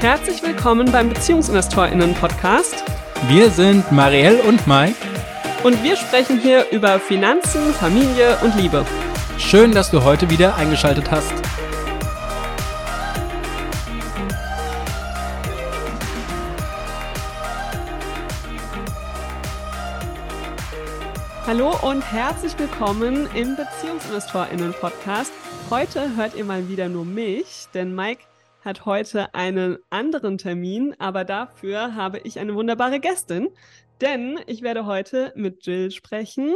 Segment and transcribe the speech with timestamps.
[0.00, 2.84] Herzlich willkommen beim BeziehungsinvestorInnen-Podcast.
[3.26, 4.94] Wir sind Marielle und Mike.
[5.64, 8.86] Und wir sprechen hier über Finanzen, Familie und Liebe.
[9.38, 11.32] Schön, dass du heute wieder eingeschaltet hast.
[21.44, 25.32] Hallo und herzlich willkommen im BeziehungsinvestorInnen-Podcast.
[25.70, 28.22] Heute hört ihr mal wieder nur mich, denn Mike
[28.60, 33.48] hat heute einen anderen Termin, aber dafür habe ich eine wunderbare Gästin,
[34.00, 36.54] denn ich werde heute mit Jill sprechen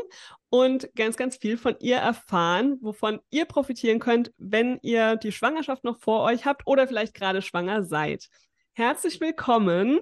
[0.49, 5.85] und ganz, ganz viel von ihr erfahren, wovon ihr profitieren könnt, wenn ihr die Schwangerschaft
[5.85, 8.29] noch vor euch habt oder vielleicht gerade schwanger seid.
[8.75, 10.01] Herzlich willkommen.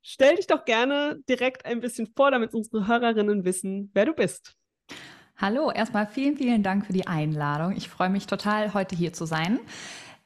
[0.00, 4.56] Stell dich doch gerne direkt ein bisschen vor, damit unsere Hörerinnen wissen, wer du bist.
[5.36, 7.76] Hallo, erstmal vielen, vielen Dank für die Einladung.
[7.76, 9.60] Ich freue mich total, heute hier zu sein.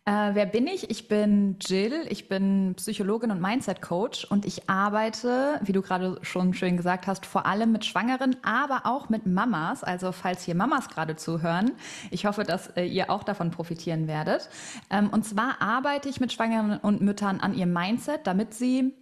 [0.08, 0.88] Äh, wer bin ich?
[0.88, 6.54] Ich bin Jill, ich bin Psychologin und Mindset-Coach und ich arbeite, wie du gerade schon
[6.54, 9.82] schön gesagt hast, vor allem mit Schwangeren, aber auch mit Mamas.
[9.82, 11.72] Also falls hier Mamas gerade zuhören,
[12.12, 14.48] ich hoffe, dass äh, ihr auch davon profitieren werdet.
[14.90, 18.94] Ähm, und zwar arbeite ich mit Schwangeren und Müttern an ihrem Mindset, damit sie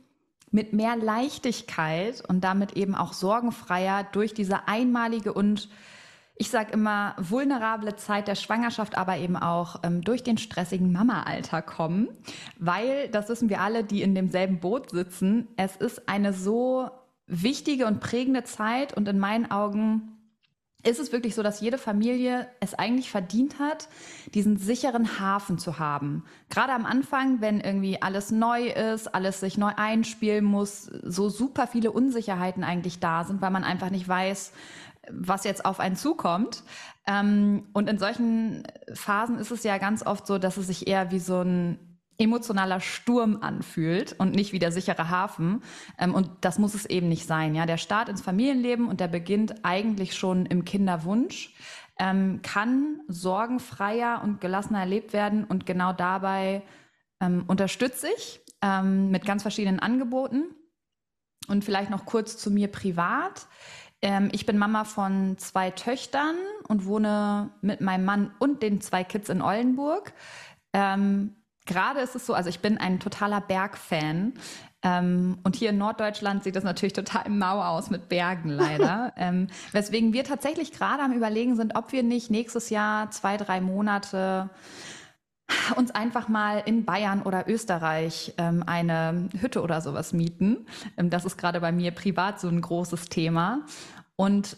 [0.52, 5.68] mit mehr Leichtigkeit und damit eben auch sorgenfreier durch diese einmalige und
[6.36, 11.62] ich sage immer, vulnerable Zeit der Schwangerschaft, aber eben auch ähm, durch den stressigen Mama-Alter
[11.62, 12.08] kommen,
[12.58, 16.90] weil, das wissen wir alle, die in demselben Boot sitzen, es ist eine so
[17.26, 20.10] wichtige und prägende Zeit und in meinen Augen
[20.82, 23.88] ist es wirklich so, dass jede Familie es eigentlich verdient hat,
[24.34, 26.24] diesen sicheren Hafen zu haben.
[26.50, 31.66] Gerade am Anfang, wenn irgendwie alles neu ist, alles sich neu einspielen muss, so super
[31.66, 34.52] viele Unsicherheiten eigentlich da sind, weil man einfach nicht weiß,
[35.10, 36.62] was jetzt auf einen zukommt.
[37.06, 41.10] Ähm, und in solchen Phasen ist es ja ganz oft so, dass es sich eher
[41.10, 41.78] wie so ein
[42.16, 45.62] emotionaler Sturm anfühlt und nicht wie der sichere Hafen.
[45.98, 47.54] Ähm, und das muss es eben nicht sein.
[47.54, 51.54] Ja, der Start ins Familienleben und der beginnt eigentlich schon im Kinderwunsch,
[51.98, 55.44] ähm, kann sorgenfreier und gelassener erlebt werden.
[55.44, 56.62] Und genau dabei
[57.20, 58.40] ähm, unterstütze ich
[58.82, 60.44] mit ganz verschiedenen Angeboten.
[61.48, 63.46] Und vielleicht noch kurz zu mir privat.
[64.04, 66.36] Ähm, ich bin Mama von zwei Töchtern
[66.68, 70.12] und wohne mit meinem Mann und den zwei Kids in Oldenburg.
[70.74, 74.34] Ähm, Gerade ist es so, also ich bin ein totaler Bergfan.
[74.82, 79.14] Ähm, und hier in Norddeutschland sieht das natürlich total mau aus mit Bergen leider.
[79.16, 83.62] ähm, weswegen wir tatsächlich gerade am Überlegen sind, ob wir nicht nächstes Jahr zwei, drei
[83.62, 84.50] Monate
[85.76, 90.66] uns einfach mal in Bayern oder Österreich ähm, eine Hütte oder sowas mieten.
[90.96, 93.64] Ähm, das ist gerade bei mir privat so ein großes Thema.
[94.16, 94.56] Und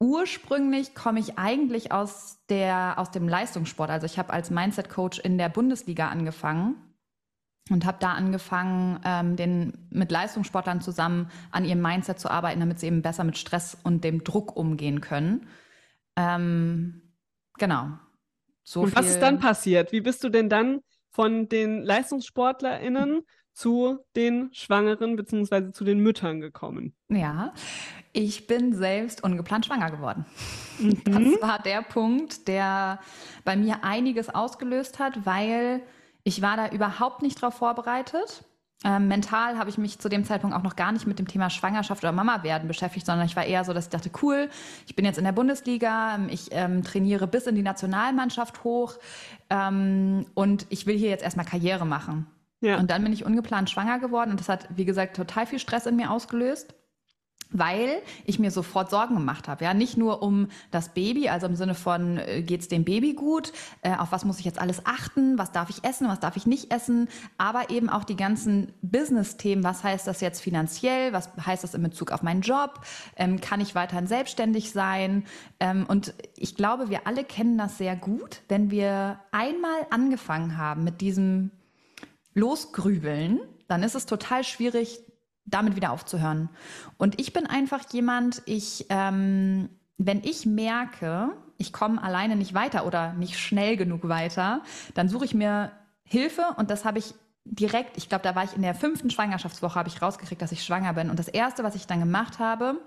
[0.00, 3.90] ursprünglich komme ich eigentlich aus, der, aus dem Leistungssport.
[3.90, 6.76] Also ich habe als Mindset-Coach in der Bundesliga angefangen
[7.70, 12.78] und habe da angefangen, ähm, den, mit Leistungssportlern zusammen an ihrem Mindset zu arbeiten, damit
[12.78, 15.48] sie eben besser mit Stress und dem Druck umgehen können.
[16.16, 17.02] Ähm,
[17.58, 17.98] genau.
[18.68, 19.92] So und was ist dann passiert?
[19.92, 20.80] Wie bist du denn dann
[21.12, 23.22] von den LeistungssportlerInnen
[23.54, 25.70] zu den Schwangeren bzw.
[25.70, 26.92] zu den Müttern gekommen?
[27.08, 27.54] Ja,
[28.12, 30.26] ich bin selbst ungeplant schwanger geworden.
[30.80, 31.00] Mhm.
[31.04, 32.98] Das war der Punkt, der
[33.44, 35.80] bei mir einiges ausgelöst hat, weil
[36.24, 38.44] ich war da überhaupt nicht drauf vorbereitet.
[38.84, 41.48] Ähm, mental habe ich mich zu dem Zeitpunkt auch noch gar nicht mit dem Thema
[41.48, 44.50] Schwangerschaft oder Mama werden beschäftigt, sondern ich war eher so, dass ich dachte, cool,
[44.86, 48.98] ich bin jetzt in der Bundesliga, ich ähm, trainiere bis in die Nationalmannschaft hoch
[49.48, 52.26] ähm, und ich will hier jetzt erstmal Karriere machen.
[52.60, 52.78] Ja.
[52.78, 55.86] Und dann bin ich ungeplant schwanger geworden und das hat, wie gesagt, total viel Stress
[55.86, 56.74] in mir ausgelöst
[57.50, 59.64] weil ich mir sofort Sorgen gemacht habe.
[59.64, 63.52] Ja, nicht nur um das Baby, also im Sinne von, äh, geht's dem Baby gut?
[63.82, 65.38] Äh, auf was muss ich jetzt alles achten?
[65.38, 66.08] Was darf ich essen?
[66.08, 67.08] Was darf ich nicht essen?
[67.38, 69.64] Aber eben auch die ganzen Business-Themen.
[69.64, 71.12] Was heißt das jetzt finanziell?
[71.12, 72.80] Was heißt das in Bezug auf meinen Job?
[73.16, 75.24] Ähm, kann ich weiterhin selbstständig sein?
[75.60, 80.84] Ähm, und ich glaube, wir alle kennen das sehr gut, wenn wir einmal angefangen haben
[80.84, 81.50] mit diesem
[82.34, 85.00] Losgrübeln, dann ist es total schwierig,
[85.46, 86.48] damit wieder aufzuhören.
[86.98, 92.86] Und ich bin einfach jemand, ich, ähm, wenn ich merke, ich komme alleine nicht weiter
[92.86, 94.62] oder nicht schnell genug weiter,
[94.94, 95.72] dann suche ich mir
[96.02, 97.14] Hilfe und das habe ich
[97.44, 100.64] direkt, ich glaube, da war ich in der fünften Schwangerschaftswoche, habe ich rausgekriegt, dass ich
[100.64, 101.10] schwanger bin.
[101.10, 102.80] Und das Erste, was ich dann gemacht habe,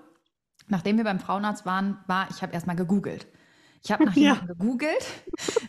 [0.68, 3.26] nachdem wir beim Frauenarzt waren, war, ich habe erstmal gegoogelt.
[3.82, 4.34] Ich habe nach ja.
[4.34, 5.06] jemandem gegoogelt,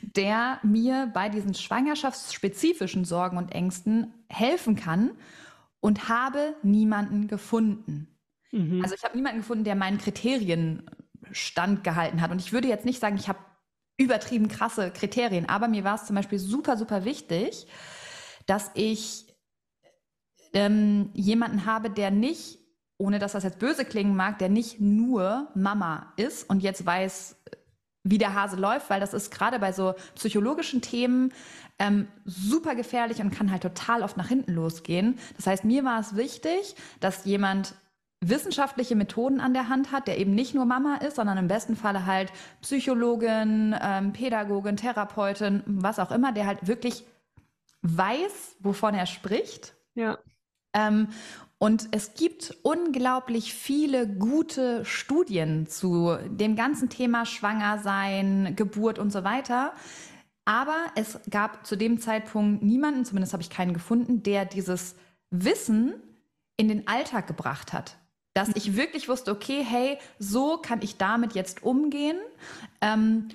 [0.02, 5.12] der mir bei diesen schwangerschaftsspezifischen Sorgen und Ängsten helfen kann
[5.82, 8.08] und habe niemanden gefunden.
[8.52, 8.82] Mhm.
[8.82, 10.90] Also ich habe niemanden gefunden, der meinen Kriterien
[11.32, 12.32] standgehalten hat.
[12.32, 13.40] Und ich würde jetzt nicht sagen, ich habe
[13.98, 17.68] übertrieben krasse Kriterien, aber mir war es zum Beispiel super, super wichtig,
[18.46, 19.26] dass ich
[20.54, 22.60] ähm, jemanden habe, der nicht,
[22.98, 27.36] ohne dass das jetzt böse klingen mag, der nicht nur Mama ist und jetzt weiß,
[28.04, 31.32] wie der Hase läuft, weil das ist gerade bei so psychologischen Themen
[31.80, 35.20] ähm, super gefährlich und kann halt total oft nach hinten losgehen.
[35.38, 37.76] Das heißt, mir war es wichtig, dass jemand
[38.24, 41.76] wissenschaftliche Methoden an der Hand hat, der eben nicht nur Mama ist, sondern im besten
[41.76, 42.32] Falle halt
[42.62, 47.04] Psychologin, ähm, Pädagogin, Therapeutin, was auch immer, der halt wirklich
[47.82, 49.74] weiß, wovon er spricht.
[49.96, 50.20] Ja.
[50.74, 51.08] Ähm,
[51.62, 59.24] und es gibt unglaublich viele gute Studien zu dem ganzen Thema Schwangersein, Geburt und so
[59.24, 59.74] weiter.
[60.44, 64.96] Aber es gab zu dem Zeitpunkt niemanden, zumindest habe ich keinen gefunden, der dieses
[65.30, 65.94] Wissen
[66.58, 67.96] in den Alltag gebracht hat.
[68.34, 72.18] Dass ich wirklich wusste, okay, hey, so kann ich damit jetzt umgehen.
[72.82, 73.28] Ähm,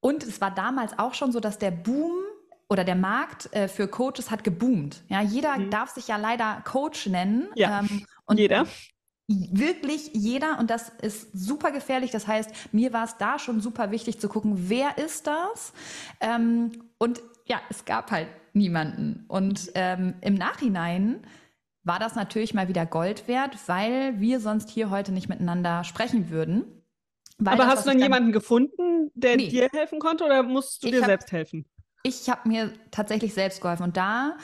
[0.00, 2.12] und es war damals auch schon so, dass der Boom
[2.70, 5.02] oder der Markt äh, für Coaches hat geboomt.
[5.08, 5.70] Ja, jeder mhm.
[5.70, 7.48] darf sich ja leider Coach nennen.
[7.56, 8.66] Ja, ähm, und jeder.
[9.26, 12.10] Wirklich jeder und das ist super gefährlich.
[12.10, 15.72] Das heißt, mir war es da schon super wichtig zu gucken, wer ist das?
[16.20, 19.24] Ähm, und ja, es gab halt niemanden.
[19.28, 21.24] Und ähm, im Nachhinein
[21.82, 26.30] war das natürlich mal wieder Gold wert, weil wir sonst hier heute nicht miteinander sprechen
[26.30, 26.64] würden.
[27.38, 29.48] Aber das, hast du dann jemanden gefunden, der nee.
[29.48, 31.64] dir helfen konnte oder musst du ich dir hab, selbst helfen?
[32.02, 33.84] Ich habe mir tatsächlich selbst geholfen.
[33.84, 34.36] Und da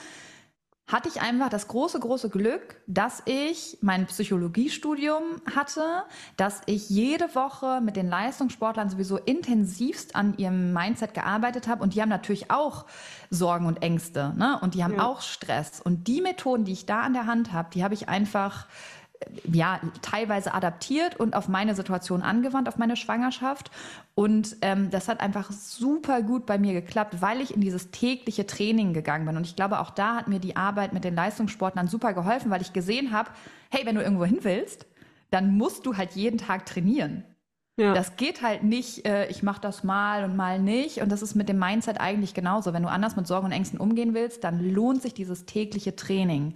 [0.87, 6.03] hatte ich einfach das große, große Glück, dass ich mein Psychologiestudium hatte,
[6.37, 11.83] dass ich jede Woche mit den Leistungssportlern sowieso intensivst an ihrem Mindset gearbeitet habe.
[11.83, 12.85] Und die haben natürlich auch
[13.29, 14.33] Sorgen und Ängste.
[14.37, 14.57] Ne?
[14.61, 15.05] Und die haben ja.
[15.05, 15.81] auch Stress.
[15.81, 18.67] Und die Methoden, die ich da an der Hand habe, die habe ich einfach
[19.51, 23.71] ja, teilweise adaptiert und auf meine Situation angewandt, auf meine Schwangerschaft.
[24.15, 28.47] Und ähm, das hat einfach super gut bei mir geklappt, weil ich in dieses tägliche
[28.47, 29.37] Training gegangen bin.
[29.37, 32.61] Und ich glaube, auch da hat mir die Arbeit mit den Leistungssportlern super geholfen, weil
[32.61, 33.29] ich gesehen habe,
[33.69, 34.85] hey, wenn du irgendwo hin willst,
[35.29, 37.23] dann musst du halt jeden Tag trainieren.
[37.79, 37.93] Ja.
[37.93, 41.01] Das geht halt nicht, äh, ich mache das mal und mal nicht.
[41.01, 42.73] Und das ist mit dem Mindset eigentlich genauso.
[42.73, 46.55] Wenn du anders mit Sorgen und Ängsten umgehen willst, dann lohnt sich dieses tägliche Training.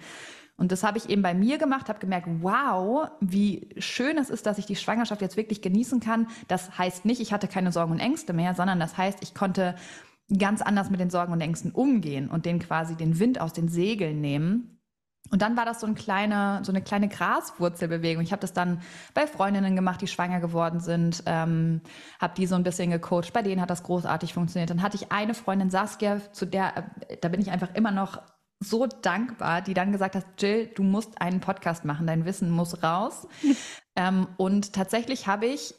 [0.62, 4.46] Und das habe ich eben bei mir gemacht, habe gemerkt, wow, wie schön es ist,
[4.46, 6.28] dass ich die Schwangerschaft jetzt wirklich genießen kann.
[6.48, 9.74] Das heißt nicht, ich hatte keine Sorgen und Ängste mehr, sondern das heißt, ich konnte
[10.38, 13.70] ganz anders mit den Sorgen und Ängsten umgehen und den quasi den Wind aus den
[13.70, 14.78] Segeln nehmen.
[15.32, 18.22] Und dann war das so, ein kleine, so eine kleine Graswurzelbewegung.
[18.22, 18.82] Ich habe das dann
[19.16, 21.82] bei Freundinnen gemacht, die schwanger geworden sind, ähm,
[22.20, 23.34] habe die so ein bisschen gecoacht.
[23.34, 24.70] Bei denen hat das großartig funktioniert.
[24.70, 28.22] Dann hatte ich eine Freundin, Saskia, zu der, äh, da bin ich einfach immer noch
[28.62, 32.82] so dankbar, die dann gesagt hat, Jill, du musst einen Podcast machen, dein Wissen muss
[32.84, 33.28] raus.
[33.96, 35.74] ähm, und tatsächlich habe ich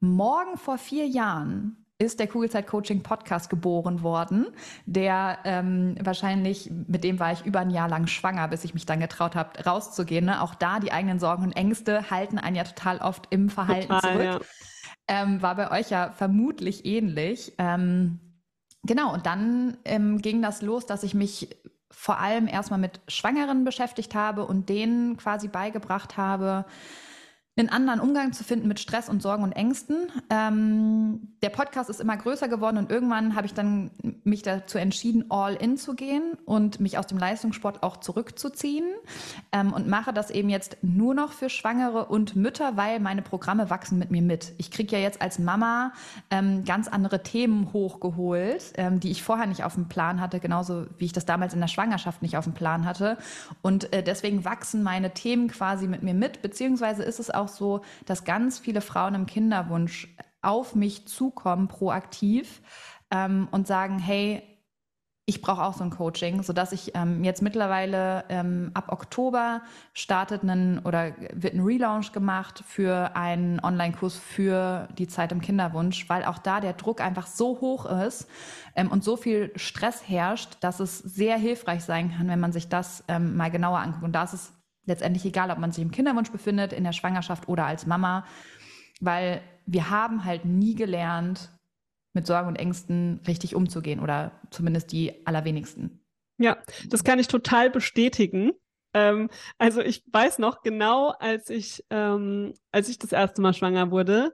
[0.00, 4.48] morgen vor vier Jahren ist der Kugelzeit Coaching Podcast geboren worden,
[4.86, 8.86] der ähm, wahrscheinlich, mit dem war ich über ein Jahr lang schwanger, bis ich mich
[8.86, 10.24] dann getraut habe, rauszugehen.
[10.24, 10.42] Ne?
[10.42, 14.12] Auch da die eigenen Sorgen und Ängste halten einen ja total oft im Verhalten total,
[14.12, 14.24] zurück.
[15.08, 15.22] Ja.
[15.22, 17.52] Ähm, war bei euch ja vermutlich ähnlich.
[17.58, 18.18] Ähm,
[18.82, 21.50] genau, und dann ähm, ging das los, dass ich mich
[21.92, 26.64] vor allem erstmal mit Schwangeren beschäftigt habe und denen quasi beigebracht habe,
[27.54, 30.10] einen anderen Umgang zu finden mit Stress und Sorgen und Ängsten.
[30.30, 33.90] Ähm, der Podcast ist immer größer geworden und irgendwann habe ich dann
[34.24, 38.86] mich dazu entschieden, all in zu gehen und mich aus dem Leistungssport auch zurückzuziehen
[39.52, 43.68] ähm, und mache das eben jetzt nur noch für Schwangere und Mütter, weil meine Programme
[43.68, 44.52] wachsen mit mir mit.
[44.56, 45.92] Ich kriege ja jetzt als Mama
[46.30, 50.86] ähm, ganz andere Themen hochgeholt, ähm, die ich vorher nicht auf dem Plan hatte, genauso
[50.96, 53.18] wie ich das damals in der Schwangerschaft nicht auf dem Plan hatte.
[53.60, 57.48] Und äh, deswegen wachsen meine Themen quasi mit mir mit, beziehungsweise ist es auch auch
[57.48, 60.08] so, dass ganz viele Frauen im Kinderwunsch
[60.40, 62.62] auf mich zukommen, proaktiv
[63.10, 64.42] ähm, und sagen, hey,
[65.24, 69.62] ich brauche auch so ein Coaching, sodass ich ähm, jetzt mittlerweile ähm, ab Oktober
[69.94, 76.08] startet einen oder wird ein Relaunch gemacht für einen Online-Kurs für die Zeit im Kinderwunsch,
[76.08, 78.28] weil auch da der Druck einfach so hoch ist
[78.74, 82.68] ähm, und so viel Stress herrscht, dass es sehr hilfreich sein kann, wenn man sich
[82.68, 84.04] das ähm, mal genauer anguckt.
[84.04, 84.52] Und da ist es
[84.84, 88.26] letztendlich egal, ob man sich im Kinderwunsch befindet, in der Schwangerschaft oder als Mama,
[89.00, 91.50] weil wir haben halt nie gelernt,
[92.14, 96.04] mit Sorgen und Ängsten richtig umzugehen oder zumindest die allerwenigsten.
[96.38, 96.58] Ja,
[96.88, 98.52] das kann ich total bestätigen.
[98.94, 103.90] Ähm, also ich weiß noch genau, als ich, ähm, als ich das erste Mal schwanger
[103.90, 104.32] wurde,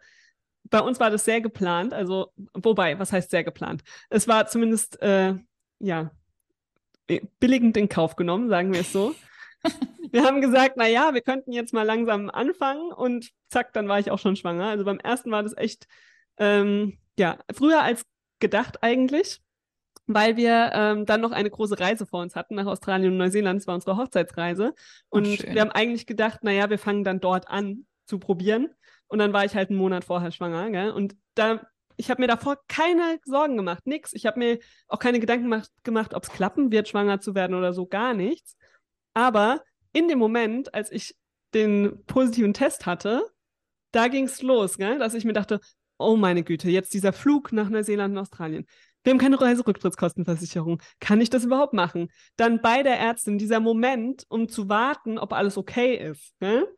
[0.65, 1.95] bei uns war das sehr geplant.
[1.95, 3.83] Also, wobei, was heißt sehr geplant?
[4.11, 5.35] Es war zumindest, äh,
[5.79, 6.11] ja,
[7.39, 9.15] billigend in Kauf genommen, sagen wir es so.
[10.13, 13.99] wir haben gesagt, na ja, wir könnten jetzt mal langsam anfangen und zack, dann war
[13.99, 14.67] ich auch schon schwanger.
[14.69, 15.87] Also beim ersten war das echt,
[16.39, 18.05] ähm, ja, früher als
[18.41, 19.41] gedacht eigentlich.
[20.11, 23.61] weil wir ähm, dann noch eine große Reise vor uns hatten nach Australien und Neuseeland.
[23.61, 24.75] Das war unsere Hochzeitsreise.
[25.11, 25.55] Und schön.
[25.55, 28.71] wir haben eigentlich gedacht, naja, wir fangen dann dort an zu probieren.
[29.07, 30.71] Und dann war ich halt einen Monat vorher schwanger.
[30.71, 30.91] Gell?
[30.93, 31.61] Und da,
[31.97, 34.15] ich habe mir davor keine Sorgen gemacht, nix.
[34.15, 37.55] Ich habe mir auch keine Gedanken gemacht, gemacht ob es klappen wird, schwanger zu werden
[37.55, 38.57] oder so, gar nichts.
[39.19, 41.17] Aber in dem Moment, als ich
[41.53, 43.29] den positiven Test hatte,
[43.91, 45.01] da ging es los, gell?
[45.01, 45.59] dass ich mir dachte,
[45.99, 48.65] oh meine Güte, jetzt dieser Flug nach Neuseeland und Australien.
[49.03, 50.81] Wir haben keine Reiserücktrittskostenversicherung.
[51.01, 52.13] Kann ich das überhaupt machen?
[52.37, 56.33] Dann bei der Ärztin dieser Moment, um zu warten, ob alles okay ist.
[56.39, 56.69] Gell?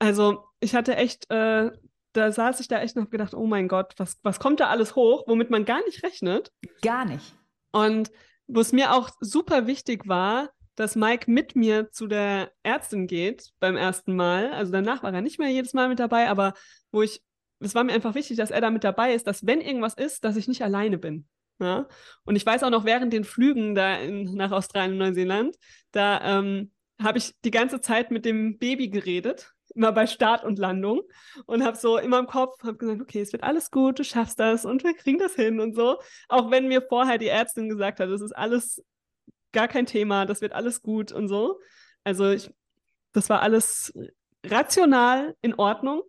[0.00, 1.70] Also ich hatte echt, äh,
[2.12, 4.66] da saß ich da echt und habe gedacht, oh mein Gott, was, was kommt da
[4.66, 6.50] alles hoch, womit man gar nicht rechnet.
[6.82, 7.36] Gar nicht.
[7.70, 8.10] Und
[8.48, 13.50] wo es mir auch super wichtig war, dass Mike mit mir zu der Ärztin geht
[13.58, 14.52] beim ersten Mal.
[14.52, 16.54] Also danach war er nicht mehr jedes Mal mit dabei, aber
[16.92, 17.20] wo ich,
[17.58, 20.24] es war mir einfach wichtig, dass er da mit dabei ist, dass wenn irgendwas ist,
[20.24, 21.26] dass ich nicht alleine bin.
[21.58, 21.88] Ja?
[22.24, 25.56] Und ich weiß auch noch während den Flügen da in, nach Australien und Neuseeland,
[25.90, 26.70] da ähm,
[27.02, 31.02] habe ich die ganze Zeit mit dem Baby geredet, immer bei Start und Landung
[31.46, 34.38] und habe so immer im Kopf hab gesagt, okay, es wird alles gut, du schaffst
[34.38, 35.98] das und wir kriegen das hin und so.
[36.28, 38.80] Auch wenn mir vorher die Ärztin gesagt hat, das ist alles
[39.58, 41.58] gar kein Thema, das wird alles gut und so.
[42.04, 42.48] Also ich,
[43.12, 43.92] das war alles
[44.46, 46.02] rational in Ordnung,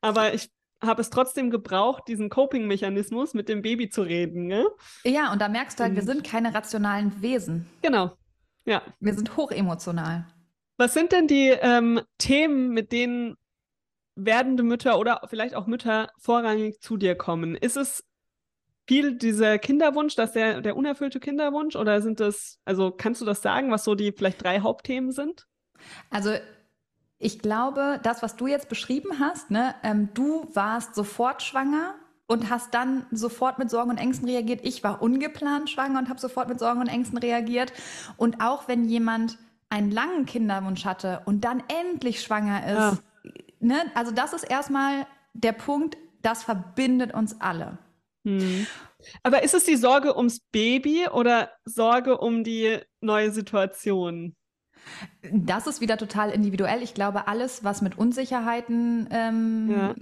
[0.00, 0.50] aber ich
[0.82, 4.48] habe es trotzdem gebraucht, diesen Coping-Mechanismus mit dem Baby zu reden.
[4.48, 4.66] Ne?
[5.04, 7.70] Ja, und da merkst du halt, wir sind keine rationalen Wesen.
[7.82, 8.16] Genau.
[8.64, 8.82] Ja.
[8.98, 10.26] Wir sind hochemotional.
[10.76, 13.36] Was sind denn die ähm, Themen, mit denen
[14.16, 17.54] werdende Mütter oder vielleicht auch Mütter vorrangig zu dir kommen?
[17.54, 18.02] Ist es
[18.88, 23.42] viel dieser Kinderwunsch, dass der, der unerfüllte Kinderwunsch oder sind das, also kannst du das
[23.42, 25.46] sagen, was so die vielleicht drei Hauptthemen sind?
[26.10, 26.32] Also
[27.18, 31.94] ich glaube, das, was du jetzt beschrieben hast, ne, ähm, du warst sofort schwanger
[32.26, 34.60] und hast dann sofort mit Sorgen und Ängsten reagiert.
[34.62, 37.72] Ich war ungeplant schwanger und habe sofort mit Sorgen und Ängsten reagiert.
[38.16, 43.02] Und auch wenn jemand einen langen Kinderwunsch hatte und dann endlich schwanger ist,
[43.60, 47.78] ne, also das ist erstmal der Punkt, das verbindet uns alle.
[48.24, 48.66] Hm.
[49.22, 54.34] Aber ist es die Sorge ums Baby oder Sorge um die neue Situation?
[55.32, 56.82] Das ist wieder total individuell.
[56.82, 59.94] Ich glaube, alles, was mit Unsicherheiten ähm, Ja.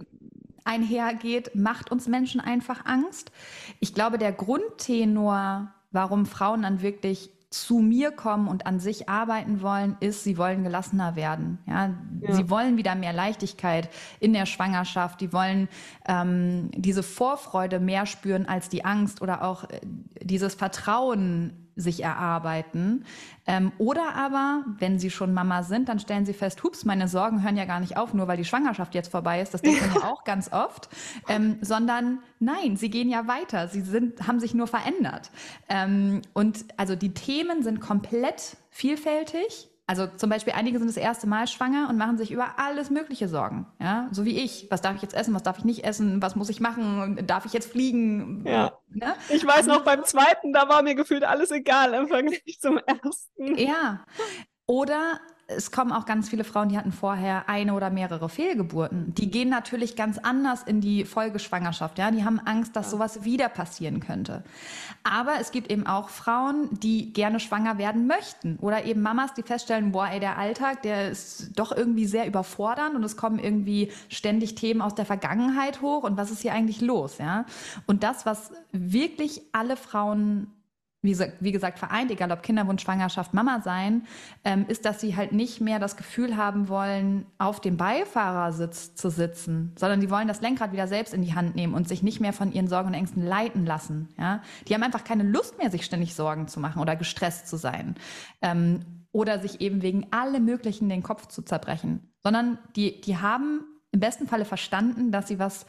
[0.64, 3.32] einhergeht, macht uns Menschen einfach Angst.
[3.80, 9.62] Ich glaube, der Grundtenor, warum Frauen dann wirklich zu mir kommen und an sich arbeiten
[9.62, 11.58] wollen, ist, sie wollen gelassener werden.
[11.66, 12.34] Ja, Ja.
[12.34, 13.88] sie wollen wieder mehr Leichtigkeit
[14.20, 15.20] in der Schwangerschaft.
[15.20, 15.68] Die wollen
[16.06, 19.80] ähm, diese Vorfreude mehr spüren als die Angst oder auch äh,
[20.22, 23.04] dieses Vertrauen sich erarbeiten.
[23.46, 27.42] Ähm, oder aber, wenn sie schon Mama sind, dann stellen sie fest, hups, meine Sorgen
[27.42, 29.52] hören ja gar nicht auf, nur weil die Schwangerschaft jetzt vorbei ist.
[29.52, 30.88] Das denkt man ja auch ganz oft.
[31.28, 33.68] Ähm, sondern nein, sie gehen ja weiter.
[33.68, 35.30] Sie sind, haben sich nur verändert.
[35.68, 39.68] Ähm, und also die Themen sind komplett vielfältig.
[39.88, 43.28] Also zum Beispiel einige sind das erste Mal schwanger und machen sich über alles Mögliche
[43.28, 43.66] Sorgen.
[43.80, 44.66] Ja, so wie ich.
[44.68, 45.32] Was darf ich jetzt essen?
[45.32, 46.20] Was darf ich nicht essen?
[46.20, 47.24] Was muss ich machen?
[47.26, 48.44] Darf ich jetzt fliegen?
[48.44, 48.72] Ja.
[48.88, 49.14] Ne?
[49.28, 53.56] Ich weiß noch, beim zweiten, da war mir gefühlt alles egal im Vergleich zum ersten.
[53.56, 54.04] Ja.
[54.66, 59.14] Oder es kommen auch ganz viele Frauen, die hatten vorher eine oder mehrere Fehlgeburten.
[59.14, 61.98] Die gehen natürlich ganz anders in die Folgeschwangerschaft.
[61.98, 64.42] Ja, die haben Angst, dass sowas wieder passieren könnte.
[65.04, 69.44] Aber es gibt eben auch Frauen, die gerne schwanger werden möchten oder eben Mamas, die
[69.44, 73.92] feststellen, boah, ey, der Alltag, der ist doch irgendwie sehr überfordernd und es kommen irgendwie
[74.08, 77.18] ständig Themen aus der Vergangenheit hoch und was ist hier eigentlich los?
[77.18, 77.44] Ja,
[77.86, 80.48] und das, was wirklich alle Frauen
[81.06, 84.06] wie, gesagt- wie gesagt, vereint, egal ob Kinderwunsch, Schwangerschaft, Mama sein,
[84.44, 89.08] ähm, ist, dass sie halt nicht mehr das Gefühl haben wollen, auf dem Beifahrersitz zu
[89.08, 92.20] sitzen, sondern die wollen das Lenkrad wieder selbst in die Hand nehmen und sich nicht
[92.20, 94.08] mehr von ihren Sorgen und Ängsten leiten lassen.
[94.18, 94.42] Ja?
[94.68, 97.94] Die haben einfach keine Lust mehr, sich ständig Sorgen zu machen oder gestresst zu sein.
[98.42, 98.80] Ähm,
[99.12, 104.00] oder sich eben wegen allem Möglichen den Kopf zu zerbrechen, sondern die, die haben im
[104.00, 105.64] besten Falle verstanden, dass sie was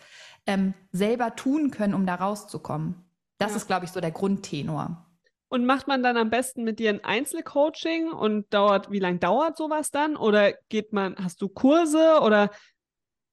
[0.45, 2.95] ähm, selber tun können, um da rauszukommen.
[3.37, 3.57] Das Ja.
[3.57, 5.06] ist, glaube ich, so der Grundtenor.
[5.49, 9.57] Und macht man dann am besten mit dir ein Einzelcoaching und dauert, wie lange dauert
[9.57, 10.17] sowas dann?
[10.17, 12.51] Oder geht man, hast du Kurse oder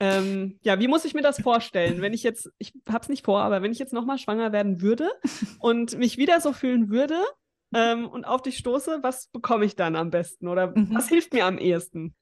[0.01, 2.01] ähm, ja, wie muss ich mir das vorstellen?
[2.01, 5.11] Wenn ich jetzt, ich hab's nicht vor, aber wenn ich jetzt nochmal schwanger werden würde
[5.61, 7.17] und mich wieder so fühlen würde
[7.73, 10.49] ähm, und auf dich stoße, was bekomme ich dann am besten?
[10.49, 10.95] Oder Mhm.
[10.95, 12.15] was hilft mir am ehesten?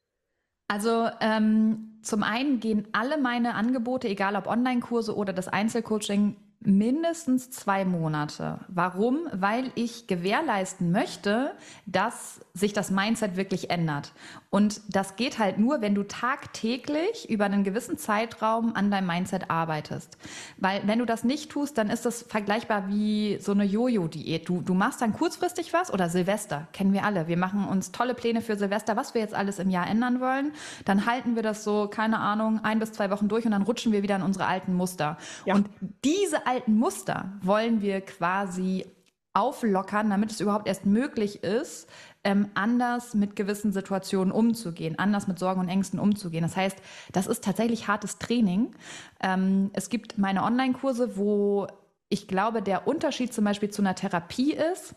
[0.68, 7.50] Also ähm, zum einen gehen alle meine Angebote, egal ob Online-Kurse oder das Einzelcoaching, mindestens
[7.50, 8.60] zwei Monate.
[8.68, 9.28] Warum?
[9.32, 11.52] Weil ich gewährleisten möchte,
[11.86, 14.12] dass sich das Mindset wirklich ändert.
[14.50, 19.50] Und das geht halt nur, wenn du tagtäglich über einen gewissen Zeitraum an deinem Mindset
[19.50, 20.18] arbeitest.
[20.58, 24.46] Weil wenn du das nicht tust, dann ist das vergleichbar wie so eine Jojo-Diät.
[24.46, 27.28] Du, du machst dann kurzfristig was oder Silvester, kennen wir alle.
[27.28, 30.52] Wir machen uns tolle Pläne für Silvester, was wir jetzt alles im Jahr ändern wollen.
[30.84, 33.90] Dann halten wir das so, keine Ahnung, ein bis zwei Wochen durch und dann rutschen
[33.90, 35.16] wir wieder in unsere alten Muster.
[35.46, 35.54] Ja.
[35.54, 35.70] Und
[36.04, 38.84] diese alten Muster wollen wir quasi
[39.32, 41.88] auflockern, damit es überhaupt erst möglich ist,
[42.24, 46.42] ähm, anders mit gewissen Situationen umzugehen, anders mit Sorgen und Ängsten umzugehen.
[46.42, 46.76] Das heißt,
[47.12, 48.74] das ist tatsächlich hartes Training.
[49.22, 51.68] Ähm, es gibt meine Online-Kurse, wo
[52.10, 54.94] ich glaube, der Unterschied zum Beispiel zu einer Therapie ist,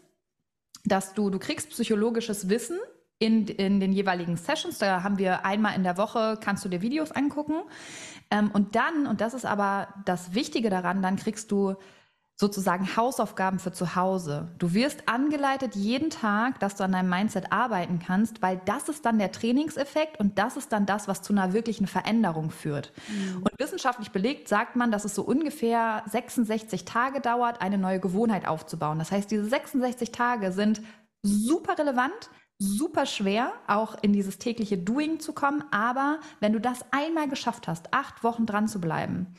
[0.84, 2.78] dass du, du kriegst psychologisches Wissen
[3.20, 4.78] in, in den jeweiligen Sessions.
[4.78, 7.62] Da haben wir einmal in der Woche, kannst du dir Videos angucken.
[8.32, 11.76] Ähm, und dann, und das ist aber das Wichtige daran, dann kriegst du
[12.38, 14.50] sozusagen Hausaufgaben für zu Hause.
[14.58, 19.06] Du wirst angeleitet jeden Tag, dass du an deinem Mindset arbeiten kannst, weil das ist
[19.06, 22.92] dann der Trainingseffekt und das ist dann das, was zu einer wirklichen Veränderung führt.
[23.08, 23.44] Mhm.
[23.44, 28.46] Und wissenschaftlich belegt sagt man, dass es so ungefähr 66 Tage dauert, eine neue Gewohnheit
[28.46, 29.00] aufzubauen.
[29.00, 30.82] Das heißt, diese 66 Tage sind
[31.24, 35.64] super relevant, super schwer, auch in dieses tägliche Doing zu kommen.
[35.72, 39.36] Aber wenn du das einmal geschafft hast, acht Wochen dran zu bleiben,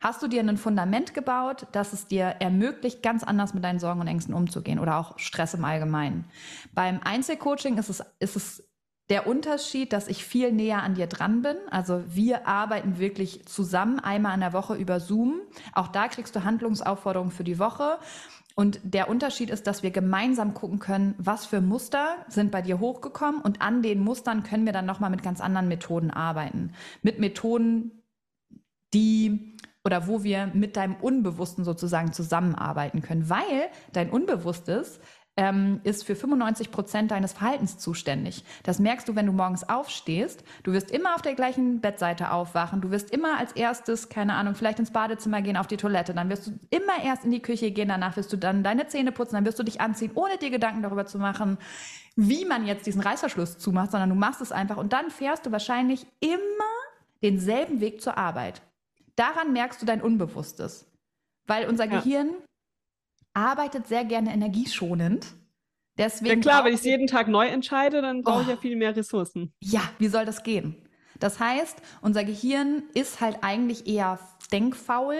[0.00, 4.00] hast du dir ein Fundament gebaut, das es dir ermöglicht, ganz anders mit deinen Sorgen
[4.00, 6.24] und Ängsten umzugehen oder auch Stress im Allgemeinen.
[6.72, 8.68] Beim Einzelcoaching ist es, ist es
[9.08, 11.56] der Unterschied, dass ich viel näher an dir dran bin.
[11.70, 15.40] Also wir arbeiten wirklich zusammen einmal in der Woche über Zoom.
[15.74, 17.98] Auch da kriegst du Handlungsaufforderungen für die Woche.
[18.54, 22.80] Und der Unterschied ist, dass wir gemeinsam gucken können, was für Muster sind bei dir
[22.80, 26.72] hochgekommen und an den Mustern können wir dann nochmal mit ganz anderen Methoden arbeiten.
[27.02, 28.02] Mit Methoden,
[28.92, 35.00] die oder wo wir mit deinem Unbewussten sozusagen zusammenarbeiten können, weil dein Unbewusstes
[35.36, 38.44] ähm, ist für 95 Prozent deines Verhaltens zuständig.
[38.64, 40.44] Das merkst du, wenn du morgens aufstehst.
[40.62, 42.82] Du wirst immer auf der gleichen Bettseite aufwachen.
[42.82, 46.12] Du wirst immer als erstes, keine Ahnung, vielleicht ins Badezimmer gehen, auf die Toilette.
[46.12, 47.88] Dann wirst du immer erst in die Küche gehen.
[47.88, 49.34] Danach wirst du dann deine Zähne putzen.
[49.36, 51.56] Dann wirst du dich anziehen, ohne dir Gedanken darüber zu machen,
[52.14, 54.76] wie man jetzt diesen Reißverschluss zumacht, sondern du machst es einfach.
[54.76, 56.42] Und dann fährst du wahrscheinlich immer
[57.22, 58.60] denselben Weg zur Arbeit.
[59.16, 60.86] Daran merkst du dein Unbewusstes.
[61.46, 61.98] Weil unser ja.
[61.98, 62.30] Gehirn
[63.34, 65.26] arbeitet sehr gerne energieschonend.
[65.98, 68.42] Deswegen ja klar, wenn ich es jeden Tag neu entscheide, dann brauche oh.
[68.42, 69.52] ich ja viel mehr Ressourcen.
[69.60, 70.76] Ja, wie soll das gehen?
[71.20, 74.18] Das heißt, unser Gehirn ist halt eigentlich eher
[74.50, 75.16] denkfaul,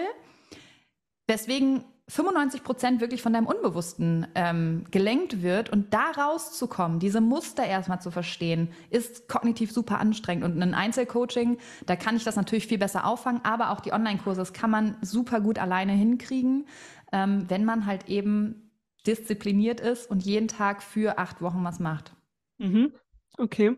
[1.27, 7.65] weswegen 95 Prozent wirklich von deinem Unbewussten ähm, gelenkt wird und da rauszukommen, diese Muster
[7.65, 10.43] erstmal zu verstehen, ist kognitiv super anstrengend.
[10.43, 14.41] Und ein Einzelcoaching, da kann ich das natürlich viel besser auffangen, aber auch die Online-Kurse,
[14.41, 16.65] das kann man super gut alleine hinkriegen
[17.13, 18.71] ähm, wenn man halt eben
[19.07, 22.13] diszipliniert ist und jeden Tag für acht Wochen was macht.
[22.57, 22.93] Mhm.
[23.37, 23.77] Okay.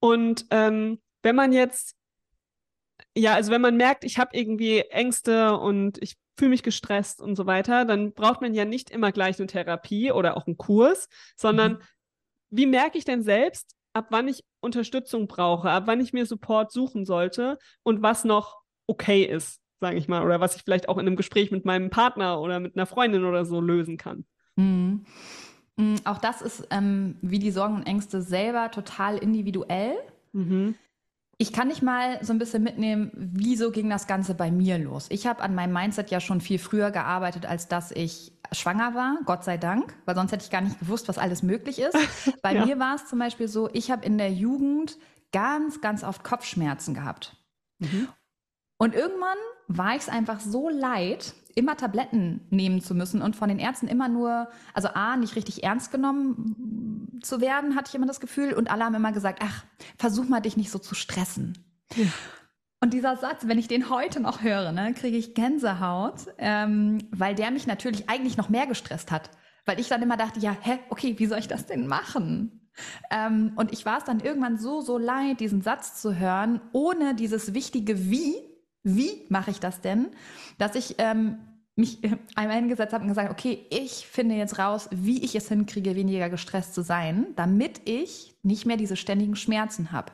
[0.00, 1.96] Und ähm, wenn man jetzt,
[3.16, 7.34] ja, also wenn man merkt, ich habe irgendwie Ängste und ich fühle mich gestresst und
[7.34, 11.08] so weiter, dann braucht man ja nicht immer gleich eine Therapie oder auch einen Kurs,
[11.36, 11.78] sondern mhm.
[12.50, 16.70] wie merke ich denn selbst, ab wann ich Unterstützung brauche, ab wann ich mir Support
[16.70, 19.60] suchen sollte und was noch okay ist?
[19.80, 22.60] Sage ich mal, oder was ich vielleicht auch in einem Gespräch mit meinem Partner oder
[22.60, 24.24] mit einer Freundin oder so lösen kann.
[24.56, 25.04] Mhm.
[25.76, 29.94] Mhm, auch das ist ähm, wie die Sorgen und Ängste selber total individuell.
[30.32, 30.74] Mhm.
[31.40, 35.06] Ich kann dich mal so ein bisschen mitnehmen, wieso ging das Ganze bei mir los?
[35.10, 39.18] Ich habe an meinem Mindset ja schon viel früher gearbeitet, als dass ich schwanger war,
[39.24, 41.96] Gott sei Dank, weil sonst hätte ich gar nicht gewusst, was alles möglich ist.
[42.42, 42.66] Bei ja.
[42.66, 44.98] mir war es zum Beispiel so, ich habe in der Jugend
[45.30, 47.36] ganz, ganz oft Kopfschmerzen gehabt.
[47.78, 48.08] Mhm.
[48.78, 49.38] Und irgendwann
[49.68, 53.86] war ich es einfach so leid, immer Tabletten nehmen zu müssen und von den Ärzten
[53.88, 58.54] immer nur, also A, nicht richtig ernst genommen zu werden, hatte ich immer das Gefühl.
[58.54, 59.64] Und alle haben immer gesagt, ach,
[59.98, 61.58] versuch mal dich nicht so zu stressen.
[61.94, 62.06] Ja.
[62.80, 67.34] Und dieser Satz, wenn ich den heute noch höre, ne, kriege ich Gänsehaut, ähm, weil
[67.34, 69.30] der mich natürlich eigentlich noch mehr gestresst hat.
[69.66, 72.70] Weil ich dann immer dachte, ja, hä, okay, wie soll ich das denn machen?
[73.10, 77.14] Ähm, und ich war es dann irgendwann so, so leid, diesen Satz zu hören, ohne
[77.16, 78.36] dieses wichtige Wie,
[78.82, 80.08] wie mache ich das denn?
[80.58, 81.38] Dass ich ähm,
[81.76, 82.00] mich
[82.34, 86.28] einmal hingesetzt habe und gesagt, okay, ich finde jetzt raus, wie ich es hinkriege, weniger
[86.28, 90.12] gestresst zu sein, damit ich nicht mehr diese ständigen Schmerzen habe.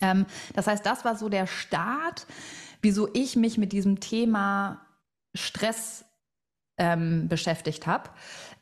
[0.00, 2.26] Ähm, das heißt, das war so der Start,
[2.82, 4.86] wieso ich mich mit diesem Thema
[5.34, 6.04] Stress
[6.76, 8.10] ähm, beschäftigt habe.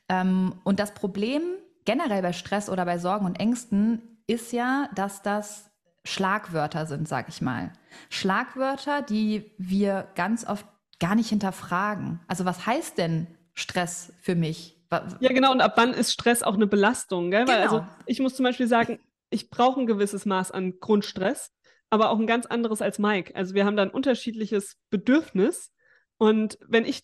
[0.09, 1.43] Ähm, und das Problem
[1.85, 5.71] generell bei Stress oder bei Sorgen und Ängsten ist ja, dass das
[6.05, 7.73] Schlagwörter sind, sag ich mal.
[8.11, 10.67] Schlagwörter, die wir ganz oft
[11.01, 12.21] gar nicht hinterfragen.
[12.29, 14.77] Also was heißt denn Stress für mich?
[14.91, 15.53] Ja, genau.
[15.53, 17.31] Und ab wann ist Stress auch eine Belastung?
[17.31, 17.47] Gell?
[17.47, 17.91] Weil also genau.
[18.07, 18.99] ich muss zum Beispiel sagen,
[19.31, 21.53] ich brauche ein gewisses Maß an Grundstress,
[21.91, 23.35] aber auch ein ganz anderes als Mike.
[23.37, 25.73] Also wir haben da ein unterschiedliches Bedürfnis.
[26.17, 27.03] Und wenn ich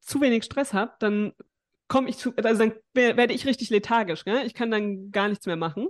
[0.00, 1.32] zu wenig Stress habe, dann
[1.88, 4.24] komme ich zu, also dann werde ich richtig lethargisch.
[4.24, 4.44] Gell?
[4.44, 5.88] Ich kann dann gar nichts mehr machen.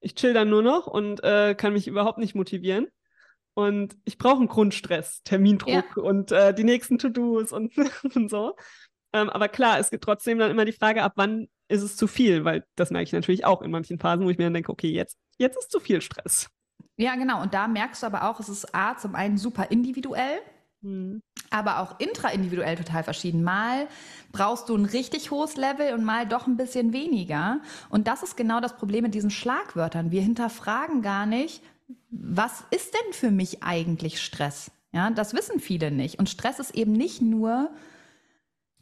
[0.00, 2.88] Ich chill dann nur noch und äh, kann mich überhaupt nicht motivieren.
[3.54, 6.02] Und ich brauche einen Grundstress, Termindruck ja.
[6.02, 7.72] und äh, die nächsten To-Dos und,
[8.14, 8.56] und so.
[9.12, 12.06] Ähm, aber klar, es gibt trotzdem dann immer die Frage, ab wann ist es zu
[12.06, 12.44] viel?
[12.44, 14.90] Weil das merke ich natürlich auch in manchen Phasen, wo ich mir dann denke, okay,
[14.90, 16.48] jetzt, jetzt ist zu viel Stress.
[16.96, 17.42] Ja, genau.
[17.42, 20.40] Und da merkst du aber auch, es ist A, zum einen super individuell,
[20.82, 21.22] hm.
[21.50, 23.42] aber auch intraindividuell total verschieden.
[23.42, 23.88] Mal
[24.32, 27.60] brauchst du ein richtig hohes Level und mal doch ein bisschen weniger.
[27.88, 30.10] Und das ist genau das Problem mit diesen Schlagwörtern.
[30.10, 31.62] Wir hinterfragen gar nicht,
[32.10, 34.70] was ist denn für mich eigentlich Stress?
[34.92, 36.18] Ja, das wissen viele nicht.
[36.18, 37.70] Und Stress ist eben nicht nur,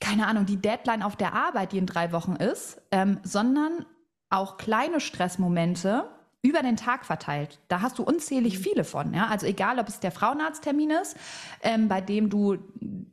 [0.00, 3.84] keine Ahnung, die Deadline auf der Arbeit, die in drei Wochen ist, ähm, sondern
[4.30, 6.08] auch kleine Stressmomente,
[6.40, 7.58] über den Tag verteilt.
[7.66, 8.62] Da hast du unzählig mhm.
[8.62, 9.12] viele von.
[9.12, 9.26] Ja?
[9.26, 11.16] Also egal, ob es der Frauenarzttermin ist,
[11.62, 12.58] ähm, bei dem du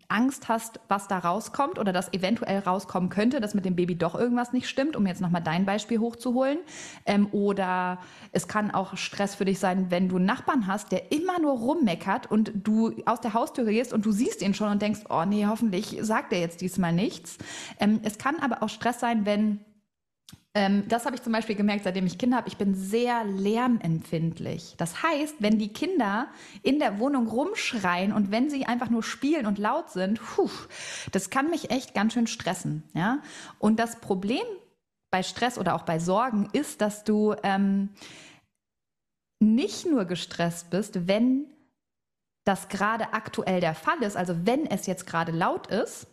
[0.07, 4.13] Angst hast, was da rauskommt oder das eventuell rauskommen könnte, dass mit dem Baby doch
[4.13, 6.59] irgendwas nicht stimmt, um jetzt nochmal dein Beispiel hochzuholen.
[7.07, 7.97] Ähm, oder
[8.31, 11.53] es kann auch Stress für dich sein, wenn du einen Nachbarn hast, der immer nur
[11.53, 15.25] rummeckert und du aus der Haustür gehst und du siehst ihn schon und denkst, oh
[15.25, 17.39] nee, hoffentlich sagt er jetzt diesmal nichts.
[17.79, 19.61] Ähm, es kann aber auch Stress sein, wenn
[20.55, 22.47] ähm, das habe ich zum Beispiel gemerkt, seitdem ich Kinder habe.
[22.47, 24.75] Ich bin sehr lärmempfindlich.
[24.77, 26.27] Das heißt, wenn die Kinder
[26.63, 30.49] in der Wohnung rumschreien und wenn sie einfach nur spielen und laut sind, puh,
[31.11, 32.83] das kann mich echt ganz schön stressen.
[32.93, 33.19] Ja?
[33.59, 34.45] Und das Problem
[35.11, 37.89] bei Stress oder auch bei Sorgen ist, dass du ähm,
[39.41, 41.47] nicht nur gestresst bist, wenn
[42.45, 46.07] das gerade aktuell der Fall ist, also wenn es jetzt gerade laut ist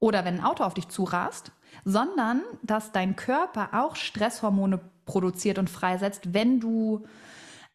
[0.00, 1.50] oder wenn ein Auto auf dich zurast,
[1.84, 7.04] sondern dass dein Körper auch Stresshormone produziert und freisetzt, wenn du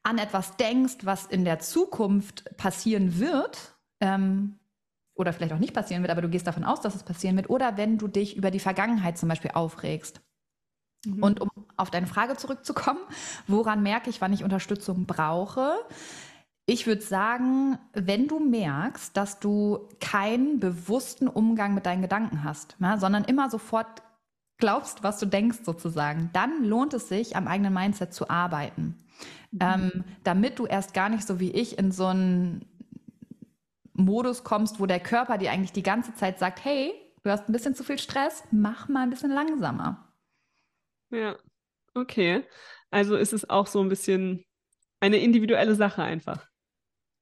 [0.03, 3.75] an etwas denkst, was in der Zukunft passieren wird.
[3.99, 4.55] Ähm,
[5.15, 7.49] oder vielleicht auch nicht passieren wird, aber du gehst davon aus, dass es passieren wird,
[7.49, 10.21] oder wenn du dich über die Vergangenheit zum Beispiel aufregst.
[11.05, 11.21] Mhm.
[11.21, 12.99] Und um auf deine Frage zurückzukommen,
[13.45, 15.73] woran merke ich, wann ich Unterstützung brauche?
[16.69, 22.75] Ich würde sagen, wenn du merkst, dass du keinen bewussten Umgang mit deinen Gedanken hast,
[22.79, 24.03] ja, sondern immer sofort
[24.60, 29.03] glaubst, was du denkst sozusagen, dann lohnt es sich, am eigenen Mindset zu arbeiten.
[29.49, 29.60] Mhm.
[29.60, 32.63] Ähm, damit du erst gar nicht so wie ich in so einen
[33.93, 37.51] Modus kommst, wo der Körper dir eigentlich die ganze Zeit sagt, hey, du hast ein
[37.51, 40.13] bisschen zu viel Stress, mach mal ein bisschen langsamer.
[41.10, 41.36] Ja,
[41.95, 42.45] okay.
[42.91, 44.45] Also ist es auch so ein bisschen
[44.99, 46.48] eine individuelle Sache einfach.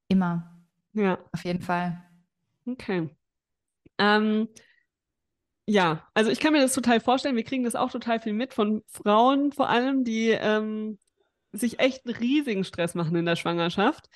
[0.08, 0.58] Immer.
[0.94, 1.20] Ja.
[1.32, 2.04] Auf jeden Fall.
[2.66, 3.10] Okay.
[3.98, 4.48] Ähm,
[5.66, 7.36] ja, also ich kann mir das total vorstellen.
[7.36, 10.98] Wir kriegen das auch total viel mit von Frauen vor allem, die ähm,
[11.52, 14.08] sich echt einen riesigen Stress machen in der Schwangerschaft.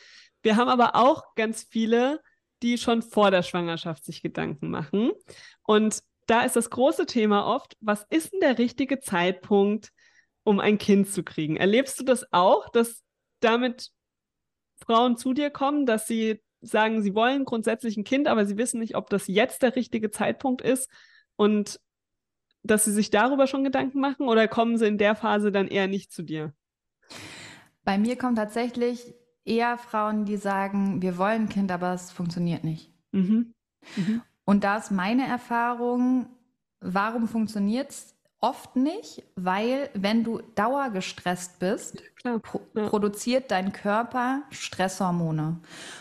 [0.44, 2.22] Wir haben aber auch ganz viele,
[2.64, 5.12] die schon vor der Schwangerschaft sich Gedanken machen.
[5.64, 9.92] Und da ist das große Thema oft, was ist denn der richtige Zeitpunkt,
[10.44, 11.58] um ein Kind zu kriegen?
[11.58, 13.04] Erlebst du das auch, dass
[13.42, 13.92] damit
[14.86, 18.80] Frauen zu dir kommen, dass sie sagen, sie wollen grundsätzlich ein Kind, aber sie wissen
[18.80, 20.89] nicht, ob das jetzt der richtige Zeitpunkt ist
[21.36, 21.80] und
[22.63, 25.88] dass sie sich darüber schon Gedanken machen oder kommen sie in der Phase dann eher
[25.88, 26.54] nicht zu dir?
[27.84, 32.63] Bei mir kommen tatsächlich eher Frauen, die sagen, wir wollen ein Kind, aber es funktioniert
[32.63, 32.94] nicht.
[33.12, 33.54] Mhm.
[33.96, 34.22] Mhm.
[34.46, 36.28] Und da ist meine Erfahrung,
[36.80, 42.90] warum funktioniert es Oft nicht, weil wenn du dauergestresst bist, ja, pro ja.
[42.90, 45.60] produziert dein Körper Stresshormone.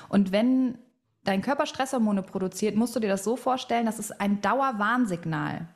[0.09, 0.79] Und wenn
[1.23, 5.69] dein Körper Stresshormone produziert, musst du dir das so vorstellen, das ist ein Dauerwarnsignal.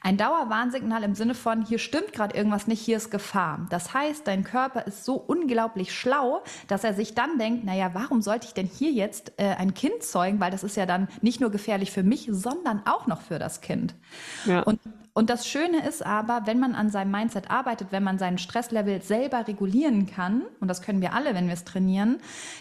[0.00, 3.66] Ein Dauerwarnsignal im Sinne von, hier stimmt gerade irgendwas nicht, hier ist Gefahr.
[3.70, 8.22] Das heißt, dein Körper ist so unglaublich schlau, dass er sich dann denkt, naja, warum
[8.22, 10.40] sollte ich denn hier jetzt äh, ein Kind zeugen?
[10.40, 13.60] Weil das ist ja dann nicht nur gefährlich für mich, sondern auch noch für das
[13.60, 13.94] Kind.
[14.46, 14.62] Ja.
[14.62, 14.80] Und,
[15.14, 19.02] und das Schöne ist aber, wenn man an seinem Mindset arbeitet, wenn man seinen Stresslevel
[19.02, 22.18] selber regulieren kann, und das können wir alle, wenn wir es trainieren,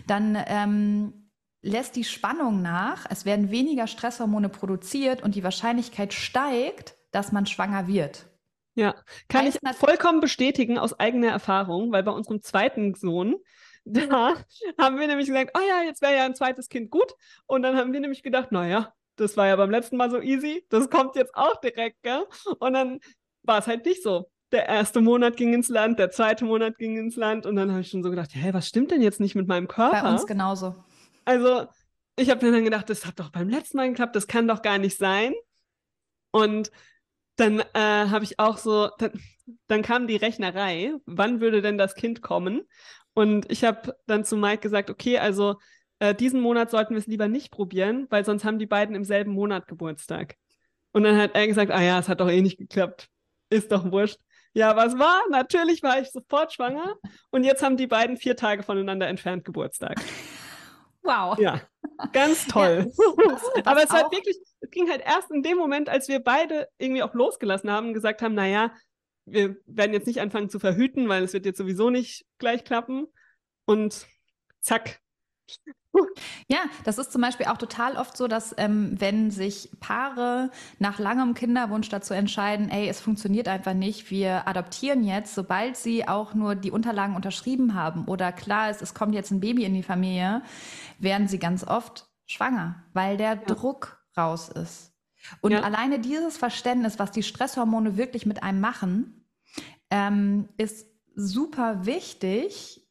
[0.07, 1.13] dann ähm,
[1.61, 7.45] lässt die Spannung nach, es werden weniger Stresshormone produziert und die Wahrscheinlichkeit steigt, dass man
[7.45, 8.27] schwanger wird.
[8.73, 8.95] Ja,
[9.27, 13.35] kann heißt ich vollkommen bestätigen aus eigener Erfahrung, weil bei unserem zweiten Sohn,
[13.83, 14.35] da
[14.79, 17.13] haben wir nämlich gesagt, oh ja, jetzt wäre ja ein zweites Kind gut.
[17.47, 20.65] Und dann haben wir nämlich gedacht, naja, das war ja beim letzten Mal so easy,
[20.69, 22.25] das kommt jetzt auch direkt, gell?
[22.59, 22.99] Und dann
[23.43, 24.29] war es halt nicht so.
[24.51, 27.81] Der erste Monat ging ins Land, der zweite Monat ging ins Land und dann habe
[27.81, 30.01] ich schon so gedacht, hey, was stimmt denn jetzt nicht mit meinem Körper?
[30.01, 30.75] Bei uns genauso.
[31.25, 31.67] Also
[32.17, 34.61] ich habe mir dann gedacht, das hat doch beim letzten Mal geklappt, das kann doch
[34.61, 35.33] gar nicht sein.
[36.31, 36.71] Und
[37.41, 39.11] dann äh, habe ich auch so, dann,
[39.67, 42.61] dann, kam die Rechnerei, wann würde denn das Kind kommen?
[43.13, 45.55] Und ich habe dann zu Mike gesagt, okay, also
[45.99, 49.03] äh, diesen Monat sollten wir es lieber nicht probieren, weil sonst haben die beiden im
[49.03, 50.35] selben Monat Geburtstag.
[50.93, 53.07] Und dann hat er gesagt, ah ja, es hat doch eh nicht geklappt.
[53.49, 54.19] Ist doch wurscht.
[54.53, 55.21] Ja, was war?
[55.29, 56.95] Natürlich war ich sofort schwanger.
[57.29, 60.01] Und jetzt haben die beiden vier Tage voneinander entfernt Geburtstag.
[61.03, 61.37] Wow.
[61.39, 61.61] Ja,
[62.13, 62.91] ganz toll.
[62.97, 66.19] Ja, das, Aber es war wirklich, es ging halt erst in dem Moment, als wir
[66.19, 68.71] beide irgendwie auch losgelassen haben und gesagt haben, naja,
[69.25, 73.07] wir werden jetzt nicht anfangen zu verhüten, weil es wird jetzt sowieso nicht gleich klappen.
[73.65, 74.07] Und
[74.59, 74.99] zack,
[76.47, 80.99] ja, das ist zum Beispiel auch total oft so, dass ähm, wenn sich Paare nach
[80.99, 86.33] langem Kinderwunsch dazu entscheiden, ey, es funktioniert einfach nicht, wir adoptieren jetzt, sobald sie auch
[86.33, 89.83] nur die Unterlagen unterschrieben haben oder klar ist, es kommt jetzt ein Baby in die
[89.83, 90.41] Familie,
[90.99, 93.35] werden sie ganz oft schwanger, weil der ja.
[93.35, 94.93] Druck raus ist.
[95.41, 95.61] Und ja.
[95.61, 99.27] alleine dieses Verständnis, was die Stresshormone wirklich mit einem machen,
[99.89, 102.87] ähm, ist super wichtig,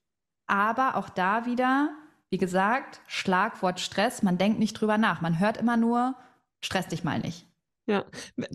[0.46, 1.94] aber auch da wieder
[2.30, 5.20] wie gesagt, Schlagwort Stress, man denkt nicht drüber nach.
[5.20, 6.16] Man hört immer nur,
[6.62, 7.46] stress dich mal nicht.
[7.86, 8.04] Ja,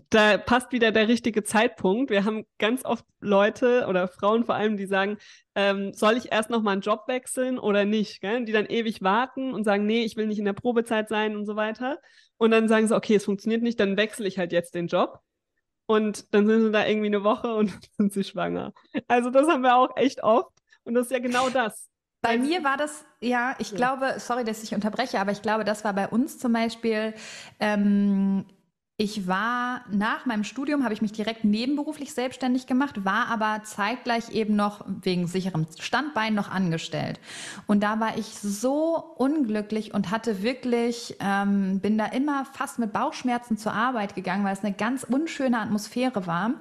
[0.08, 2.10] da passt wieder der richtige Zeitpunkt.
[2.10, 5.18] Wir haben ganz oft Leute oder Frauen vor allem, die sagen,
[5.54, 8.22] ähm, soll ich erst noch mal einen Job wechseln oder nicht?
[8.22, 8.46] Gell?
[8.46, 11.44] Die dann ewig warten und sagen, nee, ich will nicht in der Probezeit sein und
[11.44, 11.98] so weiter.
[12.38, 15.20] Und dann sagen sie, okay, es funktioniert nicht, dann wechsle ich halt jetzt den Job.
[15.84, 18.72] Und dann sind sie da irgendwie eine Woche und sind sie schwanger.
[19.06, 20.56] Also das haben wir auch echt oft.
[20.84, 21.90] Und das ist ja genau das.
[22.22, 23.76] Bei mir war das, ja, ich ja.
[23.76, 27.14] glaube, sorry, dass ich unterbreche, aber ich glaube, das war bei uns zum Beispiel,
[27.60, 28.44] ähm,
[28.98, 34.30] ich war nach meinem Studium, habe ich mich direkt nebenberuflich selbstständig gemacht, war aber zeitgleich
[34.30, 37.20] eben noch wegen sicherem Standbein noch angestellt.
[37.66, 42.94] Und da war ich so unglücklich und hatte wirklich, ähm, bin da immer fast mit
[42.94, 46.54] Bauchschmerzen zur Arbeit gegangen, weil es eine ganz unschöne Atmosphäre war.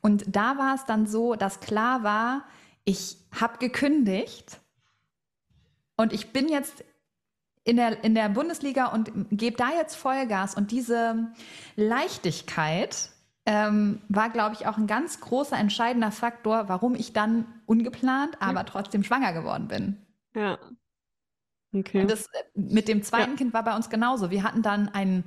[0.00, 2.44] Und da war es dann so, dass klar war,
[2.84, 4.58] ich habe gekündigt
[5.98, 6.84] und ich bin jetzt
[7.64, 10.54] in der, in der Bundesliga und gebe da jetzt Vollgas.
[10.54, 11.32] Und diese
[11.76, 13.10] Leichtigkeit
[13.44, 18.64] ähm, war, glaube ich, auch ein ganz großer entscheidender Faktor, warum ich dann ungeplant, aber
[18.64, 19.96] trotzdem schwanger geworden bin.
[20.34, 20.58] Ja.
[21.74, 22.00] Okay.
[22.02, 23.36] Und das äh, mit dem zweiten ja.
[23.36, 24.30] Kind war bei uns genauso.
[24.30, 25.24] Wir hatten dann einen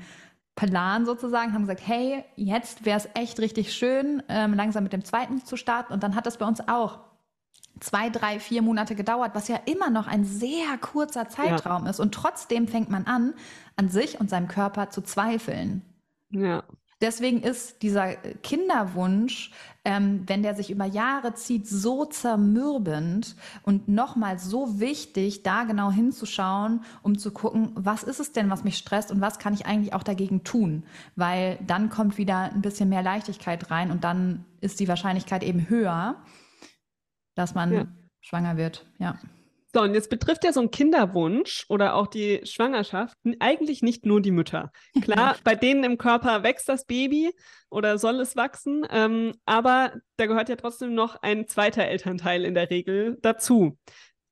[0.56, 5.04] Plan sozusagen, haben gesagt, hey, jetzt wäre es echt richtig schön, ähm, langsam mit dem
[5.04, 5.94] zweiten zu starten.
[5.94, 7.11] Und dann hat das bei uns auch
[7.82, 11.90] zwei, drei, vier Monate gedauert, was ja immer noch ein sehr kurzer Zeitraum ja.
[11.90, 12.00] ist.
[12.00, 13.34] Und trotzdem fängt man an,
[13.76, 15.82] an sich und seinem Körper zu zweifeln.
[16.30, 16.64] Ja.
[17.02, 19.52] Deswegen ist dieser Kinderwunsch,
[19.84, 25.90] ähm, wenn der sich über Jahre zieht, so zermürbend und nochmal so wichtig, da genau
[25.90, 29.66] hinzuschauen, um zu gucken, was ist es denn, was mich stresst und was kann ich
[29.66, 30.84] eigentlich auch dagegen tun?
[31.16, 35.70] Weil dann kommt wieder ein bisschen mehr Leichtigkeit rein und dann ist die Wahrscheinlichkeit eben
[35.70, 36.18] höher,
[37.36, 37.88] dass man ja.
[38.22, 38.86] schwanger wird.
[39.00, 39.20] Ja.
[39.74, 44.22] So, und jetzt betrifft ja so ein Kinderwunsch oder auch die Schwangerschaft eigentlich nicht nur
[44.22, 44.72] die Mütter.
[45.02, 47.32] Klar, bei denen im Körper wächst das Baby
[47.70, 52.54] oder soll es wachsen, ähm, aber da gehört ja trotzdem noch ein zweiter Elternteil in
[52.54, 53.78] der Regel dazu.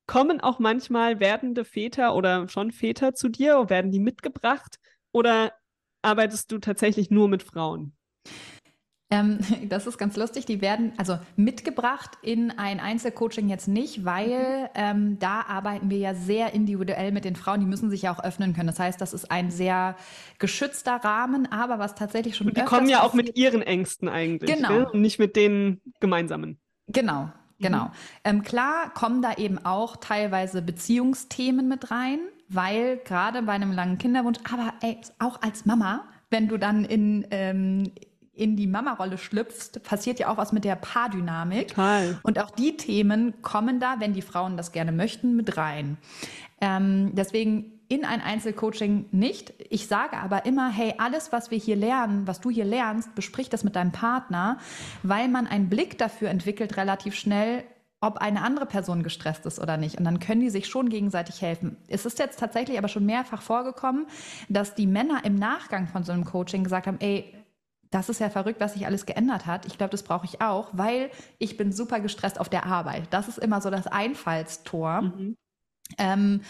[0.08, 3.70] Kommen auch manchmal werdende Väter oder schon Väter zu dir?
[3.70, 4.78] Werden die mitgebracht
[5.14, 5.54] oder
[6.02, 7.96] arbeitest du tatsächlich nur mit Frauen?
[9.12, 10.46] Ähm, das ist ganz lustig.
[10.46, 16.14] Die werden also mitgebracht in ein Einzelcoaching jetzt nicht, weil ähm, da arbeiten wir ja
[16.14, 17.60] sehr individuell mit den Frauen.
[17.60, 18.68] Die müssen sich ja auch öffnen können.
[18.68, 19.96] Das heißt, das ist ein sehr
[20.38, 22.48] geschützter Rahmen, aber was tatsächlich schon.
[22.48, 24.54] Und die kommen ja auch mit ihren Ängsten eigentlich.
[24.54, 24.70] Genau.
[24.70, 24.84] Gell?
[24.86, 26.60] Und nicht mit den gemeinsamen.
[26.88, 27.30] Genau.
[27.60, 27.86] Genau.
[27.86, 27.92] Mhm.
[28.24, 33.98] Ähm, klar kommen da eben auch teilweise Beziehungsthemen mit rein, weil gerade bei einem langen
[33.98, 37.92] Kinderwunsch, aber ey, auch als Mama, wenn du dann in, ähm,
[38.40, 41.70] in die Mama-Rolle schlüpfst, passiert ja auch was mit der Paardynamik.
[41.70, 42.20] Total.
[42.24, 45.98] Und auch die Themen kommen da, wenn die Frauen das gerne möchten, mit rein.
[46.62, 49.54] Ähm, deswegen in ein Einzelcoaching nicht.
[49.70, 53.50] Ich sage aber immer, hey, alles, was wir hier lernen, was du hier lernst, besprich
[53.50, 54.60] das mit deinem Partner,
[55.02, 57.64] weil man einen Blick dafür entwickelt relativ schnell,
[58.00, 59.98] ob eine andere Person gestresst ist oder nicht.
[59.98, 61.78] Und dann können die sich schon gegenseitig helfen.
[61.88, 64.06] Es ist jetzt tatsächlich aber schon mehrfach vorgekommen,
[64.48, 67.34] dass die Männer im Nachgang von so einem Coaching gesagt haben, ey,
[67.92, 69.66] das ist ja verrückt, was sich alles geändert hat.
[69.66, 73.08] Ich glaube, das brauche ich auch, weil ich bin super gestresst auf der Arbeit.
[73.10, 75.02] Das ist immer so das Einfallstor.
[75.02, 75.36] Mhm.
[75.98, 76.42] Ähm,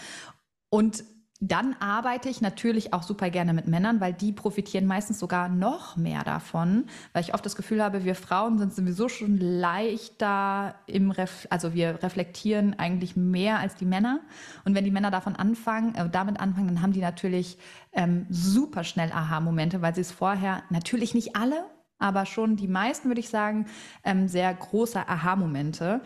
[0.70, 1.02] und
[1.42, 5.96] dann arbeite ich natürlich auch super gerne mit Männern, weil die profitieren meistens sogar noch
[5.96, 11.10] mehr davon, weil ich oft das Gefühl habe, wir Frauen sind sowieso schon leichter im
[11.10, 14.20] Ref also wir reflektieren eigentlich mehr als die Männer.
[14.66, 17.56] Und wenn die Männer davon anfangen, äh, damit anfangen, dann haben die natürlich
[17.92, 21.64] ähm, super schnell Aha-Momente, weil sie es vorher natürlich nicht alle,
[21.98, 23.66] aber schon die meisten, würde ich sagen,
[24.04, 26.02] ähm, sehr große Aha-Momente.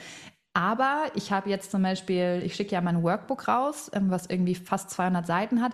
[0.55, 4.55] Aber ich habe jetzt zum Beispiel, ich schicke ja mein Workbook raus, ähm, was irgendwie
[4.55, 5.73] fast 200 Seiten hat.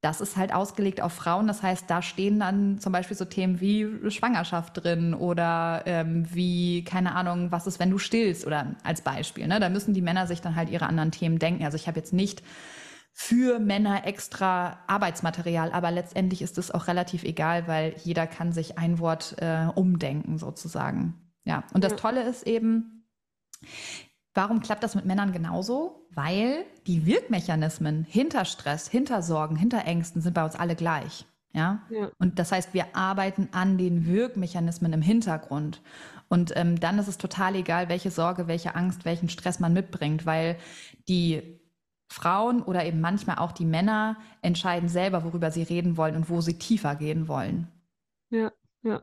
[0.00, 1.46] Das ist halt ausgelegt auf Frauen.
[1.46, 6.84] Das heißt, da stehen dann zum Beispiel so Themen wie Schwangerschaft drin oder ähm, wie,
[6.84, 9.46] keine Ahnung, was ist, wenn du stillst oder als Beispiel.
[9.46, 9.60] Ne?
[9.60, 11.64] Da müssen die Männer sich dann halt ihre anderen Themen denken.
[11.64, 12.42] Also ich habe jetzt nicht
[13.12, 18.78] für Männer extra Arbeitsmaterial, aber letztendlich ist es auch relativ egal, weil jeder kann sich
[18.78, 21.14] ein Wort äh, umdenken sozusagen.
[21.44, 22.98] Ja, und das Tolle ist eben,
[24.38, 26.06] Warum klappt das mit Männern genauso?
[26.12, 31.26] Weil die Wirkmechanismen hinter Stress, hinter Sorgen, hinter Ängsten sind bei uns alle gleich.
[31.52, 31.82] Ja?
[31.90, 32.12] ja.
[32.20, 35.82] Und das heißt, wir arbeiten an den Wirkmechanismen im Hintergrund.
[36.28, 40.24] Und ähm, dann ist es total egal, welche Sorge, welche Angst, welchen Stress man mitbringt,
[40.24, 40.56] weil
[41.08, 41.60] die
[42.08, 46.40] Frauen oder eben manchmal auch die Männer entscheiden selber, worüber sie reden wollen und wo
[46.42, 47.66] sie tiefer gehen wollen.
[48.30, 48.52] Ja.
[48.88, 49.02] Ja,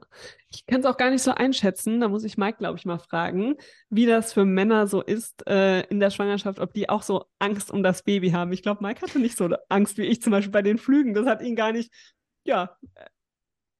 [0.49, 1.99] ich kann es auch gar nicht so einschätzen.
[1.99, 3.55] Da muss ich Mike, glaube ich, mal fragen,
[3.89, 7.69] wie das für Männer so ist äh, in der Schwangerschaft, ob die auch so Angst
[7.69, 8.51] um das Baby haben.
[8.51, 11.13] Ich glaube, Mike hatte nicht so Angst wie ich zum Beispiel bei den Flügen.
[11.13, 11.91] Das hat ihn gar nicht,
[12.45, 12.75] ja.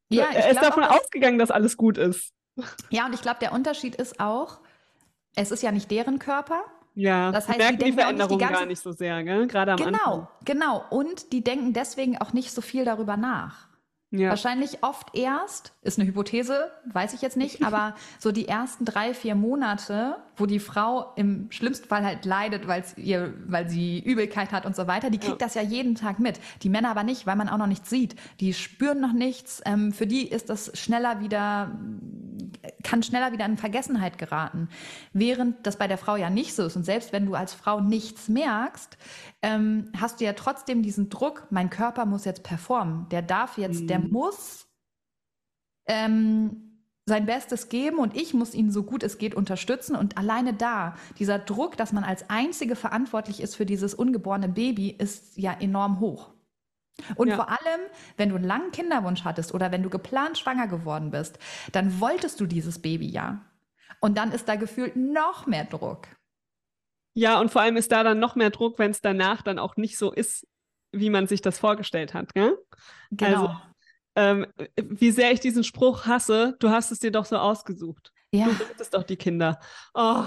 [0.10, 2.32] Ja, er ist davon auch, ausgegangen, dass alles gut ist.
[2.90, 4.60] Ja, und ich glaube, der Unterschied ist auch,
[5.36, 6.64] es ist ja nicht deren Körper.
[6.94, 8.54] Ja, das heißt, die merken die, die Veränderung ganze...
[8.54, 9.48] gar nicht so sehr, gell?
[9.48, 10.28] gerade am genau, Anfang.
[10.46, 10.86] Genau, genau.
[10.90, 13.68] Und die denken deswegen auch nicht so viel darüber nach.
[14.12, 14.30] Ja.
[14.30, 19.14] Wahrscheinlich oft erst, ist eine Hypothese, weiß ich jetzt nicht, aber so die ersten drei,
[19.14, 24.52] vier Monate, wo die Frau im schlimmsten Fall halt leidet, weil ihr, weil sie Übelkeit
[24.52, 25.48] hat und so weiter, die kriegt ja.
[25.48, 26.40] das ja jeden Tag mit.
[26.62, 28.16] Die Männer aber nicht, weil man auch noch nichts sieht.
[28.40, 29.62] Die spüren noch nichts.
[29.66, 31.72] Ähm, für die ist das schneller wieder,
[32.84, 34.70] kann schneller wieder in Vergessenheit geraten.
[35.14, 36.76] Während das bei der Frau ja nicht so ist.
[36.76, 38.98] Und selbst wenn du als Frau nichts merkst,
[39.42, 43.08] ähm, hast du ja trotzdem diesen Druck, mein Körper muss jetzt performen.
[43.10, 43.88] Der darf jetzt, mhm.
[43.88, 44.68] der muss
[45.88, 46.75] ähm,
[47.08, 49.96] sein Bestes geben und ich muss ihn so gut es geht unterstützen.
[49.96, 54.90] Und alleine da, dieser Druck, dass man als Einzige verantwortlich ist für dieses ungeborene Baby,
[54.90, 56.32] ist ja enorm hoch.
[57.16, 57.36] Und ja.
[57.36, 57.82] vor allem,
[58.18, 61.38] wenn du einen langen Kinderwunsch hattest oder wenn du geplant schwanger geworden bist,
[61.72, 63.46] dann wolltest du dieses Baby ja.
[64.00, 66.08] Und dann ist da gefühlt noch mehr Druck.
[67.14, 69.78] Ja, und vor allem ist da dann noch mehr Druck, wenn es danach dann auch
[69.78, 70.48] nicht so ist,
[70.92, 72.34] wie man sich das vorgestellt hat.
[72.34, 72.58] Gell?
[73.12, 73.48] Genau.
[73.48, 73.62] Also,
[74.16, 74.48] ähm,
[74.78, 78.12] wie sehr ich diesen Spruch hasse, du hast es dir doch so ausgesucht.
[78.32, 78.46] Ja.
[78.46, 79.60] Du wolltest doch die Kinder.
[79.94, 80.24] Oh,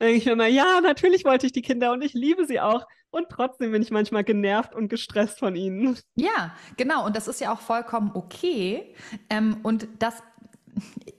[0.00, 2.86] denke ich mir mal, ja, natürlich wollte ich die Kinder und ich liebe sie auch.
[3.10, 5.98] Und trotzdem bin ich manchmal genervt und gestresst von ihnen.
[6.16, 7.06] Ja, genau.
[7.06, 8.94] Und das ist ja auch vollkommen okay.
[9.30, 10.22] Ähm, und das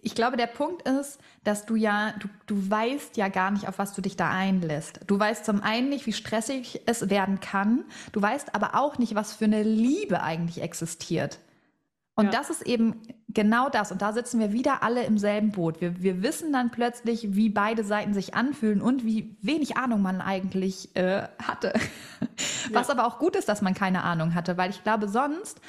[0.01, 3.79] ich glaube, der Punkt ist, dass du ja, du, du weißt ja gar nicht, auf
[3.79, 4.99] was du dich da einlässt.
[5.07, 7.83] Du weißt zum einen nicht, wie stressig es werden kann.
[8.11, 11.39] Du weißt aber auch nicht, was für eine Liebe eigentlich existiert.
[12.19, 12.31] Und ja.
[12.31, 12.95] das ist eben
[13.29, 13.91] genau das.
[13.91, 15.81] Und da sitzen wir wieder alle im selben Boot.
[15.81, 20.19] Wir, wir wissen dann plötzlich, wie beide Seiten sich anfühlen und wie wenig Ahnung man
[20.19, 21.73] eigentlich äh, hatte.
[22.71, 25.61] Was aber auch gut ist, dass man keine Ahnung hatte, weil ich glaube, sonst,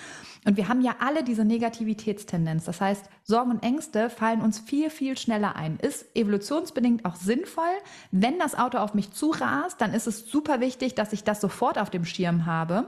[0.46, 4.88] und wir haben ja alle diese Negativitätstendenz, das heißt, Sorgen und Ängste fallen uns viel,
[4.88, 5.76] viel schneller ein.
[5.76, 7.64] Ist evolutionsbedingt auch sinnvoll.
[8.10, 11.78] Wenn das Auto auf mich zurast, dann ist es super wichtig, dass ich das sofort
[11.78, 12.86] auf dem Schirm habe.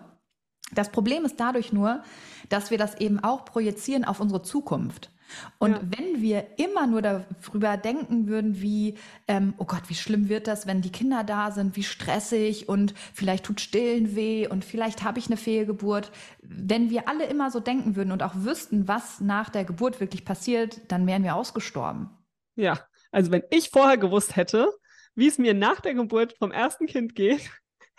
[0.72, 2.02] Das Problem ist dadurch nur,
[2.48, 5.10] dass wir das eben auch projizieren auf unsere Zukunft.
[5.58, 5.80] Und ja.
[5.82, 8.96] wenn wir immer nur darüber denken würden, wie,
[9.28, 12.94] ähm, oh Gott, wie schlimm wird das, wenn die Kinder da sind, wie stressig und
[13.14, 16.10] vielleicht tut Stillen weh und vielleicht habe ich eine Fehlgeburt.
[16.42, 20.24] Wenn wir alle immer so denken würden und auch wüssten, was nach der Geburt wirklich
[20.24, 22.10] passiert, dann wären wir ausgestorben.
[22.56, 22.80] Ja,
[23.12, 24.68] also wenn ich vorher gewusst hätte,
[25.14, 27.50] wie es mir nach der Geburt vom ersten Kind geht,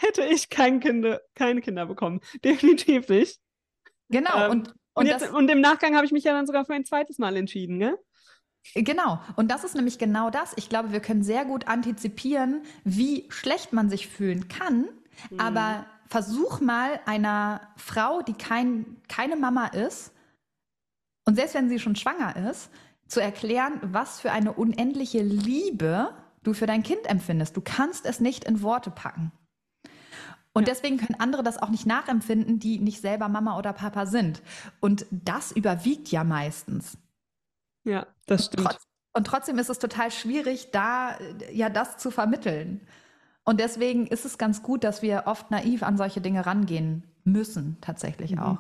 [0.02, 2.22] hätte ich kein Kinder, keine Kinder bekommen.
[2.44, 3.40] Definitiv nicht.
[4.10, 4.46] Genau.
[4.46, 6.74] Ähm, und, und, jetzt, das, und im Nachgang habe ich mich ja dann sogar für
[6.74, 7.98] ein zweites Mal entschieden, gell?
[8.76, 9.20] Genau.
[9.38, 10.54] Und das ist nämlich genau das.
[10.56, 14.90] Ich glaube, wir können sehr gut antizipieren, wie schlecht man sich fühlen kann.
[15.30, 15.40] Mhm.
[15.40, 20.14] Aber versuch mal einer Frau, die kein, keine Mama ist,
[21.26, 22.70] und selbst wenn sie schon schwanger ist,
[23.08, 27.56] zu erklären, was für eine unendliche Liebe du für dein Kind empfindest.
[27.56, 29.32] Du kannst es nicht in Worte packen.
[30.54, 30.74] Und ja.
[30.74, 34.42] deswegen können andere das auch nicht nachempfinden, die nicht selber Mama oder Papa sind.
[34.80, 36.98] Und das überwiegt ja meistens.
[37.84, 38.66] Ja, das stimmt.
[38.66, 41.18] Und, trotz, und trotzdem ist es total schwierig, da
[41.52, 42.82] ja das zu vermitteln.
[43.44, 47.04] Und deswegen ist es ganz gut, dass wir oft naiv an solche Dinge rangehen.
[47.24, 48.40] müssen, tatsächlich mhm.
[48.40, 48.58] auch.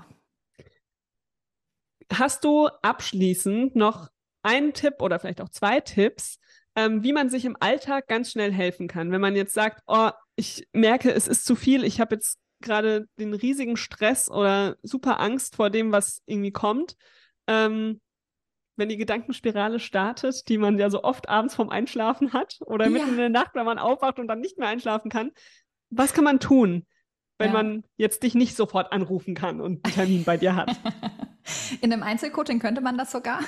[2.13, 4.09] Hast du abschließend noch
[4.43, 6.39] einen Tipp oder vielleicht auch zwei Tipps,
[6.75, 9.11] ähm, wie man sich im Alltag ganz schnell helfen kann?
[9.11, 13.07] Wenn man jetzt sagt, oh, ich merke, es ist zu viel, ich habe jetzt gerade
[13.19, 16.95] den riesigen Stress oder super Angst vor dem, was irgendwie kommt.
[17.47, 17.99] Ähm,
[18.77, 22.91] wenn die Gedankenspirale startet, die man ja so oft abends vorm Einschlafen hat oder ja.
[22.91, 25.31] mitten in der Nacht, wenn man aufwacht und dann nicht mehr einschlafen kann,
[25.89, 26.85] was kann man tun,
[27.37, 27.53] wenn ja.
[27.53, 30.79] man jetzt dich nicht sofort anrufen kann und einen Termin bei dir hat?
[31.81, 33.39] In einem Einzelcoaching könnte man das sogar.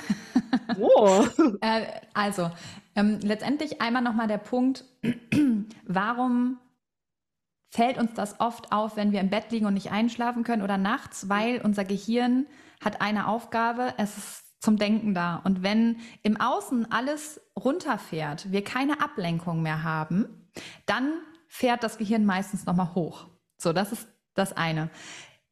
[0.78, 1.24] Oh.
[1.60, 2.50] äh, also,
[2.96, 4.84] ähm, letztendlich einmal nochmal der Punkt,
[5.86, 6.58] warum
[7.74, 10.78] fällt uns das oft auf, wenn wir im Bett liegen und nicht einschlafen können oder
[10.78, 12.46] nachts, weil unser Gehirn
[12.80, 15.40] hat eine Aufgabe, es ist zum Denken da.
[15.42, 20.48] Und wenn im Außen alles runterfährt, wir keine Ablenkung mehr haben,
[20.86, 21.14] dann
[21.48, 23.26] fährt das Gehirn meistens nochmal hoch.
[23.58, 24.88] So, das ist das eine.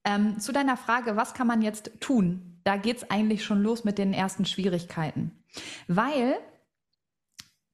[0.05, 2.61] Ähm, zu deiner Frage, was kann man jetzt tun?
[2.63, 5.43] Da geht es eigentlich schon los mit den ersten Schwierigkeiten.
[5.89, 6.39] Weil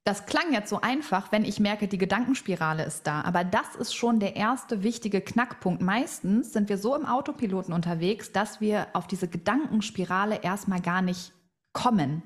[0.09, 3.21] das klang jetzt so einfach, wenn ich merke, die Gedankenspirale ist da.
[3.21, 5.83] Aber das ist schon der erste wichtige Knackpunkt.
[5.83, 11.35] Meistens sind wir so im Autopiloten unterwegs, dass wir auf diese Gedankenspirale erstmal gar nicht
[11.75, 12.23] kommen.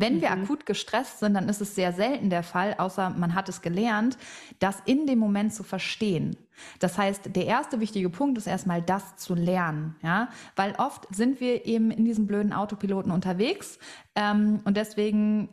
[0.00, 0.44] Wenn wir mhm.
[0.44, 4.16] akut gestresst sind, dann ist es sehr selten der Fall, außer man hat es gelernt,
[4.60, 6.36] das in dem Moment zu verstehen.
[6.78, 11.40] Das heißt, der erste wichtige Punkt ist erstmal das zu lernen, ja, weil oft sind
[11.40, 13.80] wir eben in diesem blöden Autopiloten unterwegs
[14.14, 15.48] ähm, und deswegen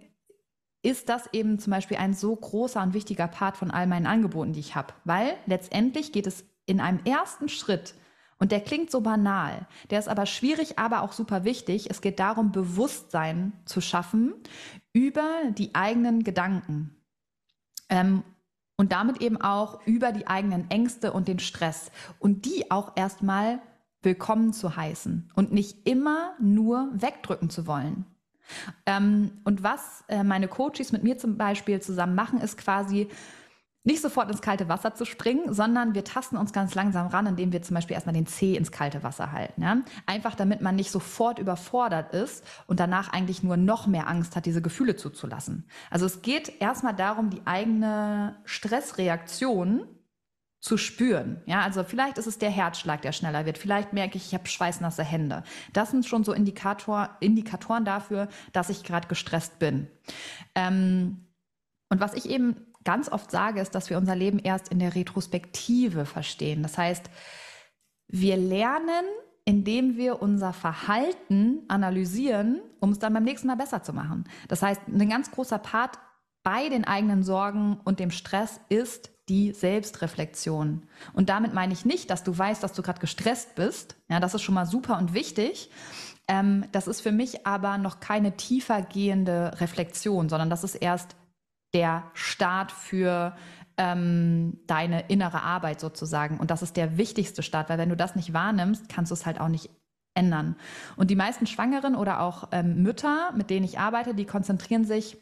[0.86, 4.53] ist das eben zum Beispiel ein so großer und wichtiger Part von all meinen Angeboten,
[4.53, 4.93] die ich habe.
[5.03, 7.95] Weil letztendlich geht es in einem ersten Schritt,
[8.38, 11.89] und der klingt so banal, der ist aber schwierig, aber auch super wichtig.
[11.89, 14.33] Es geht darum, Bewusstsein zu schaffen
[14.91, 15.25] über
[15.57, 16.95] die eigenen Gedanken.
[17.88, 18.23] Ähm,
[18.77, 21.91] und damit eben auch über die eigenen Ängste und den Stress.
[22.19, 23.61] Und die auch erstmal
[24.01, 28.05] willkommen zu heißen und nicht immer nur wegdrücken zu wollen.
[28.85, 33.09] Ähm, und was äh, meine Coaches mit mir zum Beispiel zusammen machen, ist quasi
[33.85, 37.53] nicht sofort ins kalte Wasser zu springen, sondern wir tasten uns ganz langsam ran, indem
[37.53, 39.61] wir zum Beispiel erstmal den Zeh ins kalte Wasser halten.
[39.61, 39.77] Ja?
[40.07, 44.47] Einfach damit man nicht sofort überfordert ist und danach eigentlich nur noch mehr Angst hat,
[44.47, 45.67] diese Gefühle zuzulassen.
[45.91, 49.87] Also es geht erstmal darum, die eigene Stressreaktion
[50.66, 51.43] zu spüren.
[51.45, 53.59] Ja, also vielleicht ist es der Herzschlag, der schneller wird.
[53.59, 55.43] Vielleicht merke ich, ich habe schweißnasse Hände.
[55.74, 59.88] Das sind schon so Indikator, Indikatoren dafür, dass ich gerade gestresst bin.
[60.55, 61.28] Ähm,
[61.89, 64.95] und was ich eben ganz oft sage, ist, dass wir unser Leben erst in der
[64.95, 66.63] Retrospektive verstehen.
[66.63, 67.11] Das heißt,
[68.07, 69.05] wir lernen,
[69.43, 74.24] indem wir unser Verhalten analysieren, um es dann beim nächsten Mal besser zu machen.
[74.47, 75.99] Das heißt, ein ganz großer Part
[76.41, 80.84] bei den eigenen Sorgen und dem Stress ist, die Selbstreflexion.
[81.13, 83.95] Und damit meine ich nicht, dass du weißt, dass du gerade gestresst bist.
[84.07, 85.71] Ja, das ist schon mal super und wichtig.
[86.28, 91.15] Ähm, das ist für mich aber noch keine tiefer gehende Reflexion, sondern das ist erst
[91.73, 93.36] der Start für
[93.78, 96.39] ähm, deine innere Arbeit sozusagen.
[96.39, 99.26] Und das ist der wichtigste Start, weil wenn du das nicht wahrnimmst, kannst du es
[99.26, 99.69] halt auch nicht
[100.13, 100.55] ändern.
[100.95, 105.17] Und die meisten Schwangeren oder auch ähm, Mütter, mit denen ich arbeite, die konzentrieren sich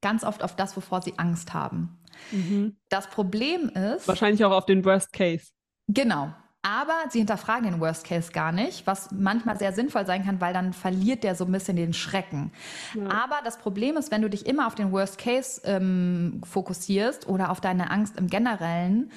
[0.00, 1.98] ganz oft auf das, wovor sie Angst haben.
[2.30, 2.76] Mhm.
[2.88, 4.06] Das Problem ist.
[4.08, 5.48] Wahrscheinlich auch auf den Worst Case.
[5.88, 6.32] Genau.
[6.62, 10.52] Aber sie hinterfragen den Worst Case gar nicht, was manchmal sehr sinnvoll sein kann, weil
[10.52, 12.52] dann verliert der so ein bisschen den Schrecken.
[12.94, 13.08] Ja.
[13.24, 17.50] Aber das Problem ist, wenn du dich immer auf den Worst Case ähm, fokussierst oder
[17.50, 19.10] auf deine Angst im Generellen,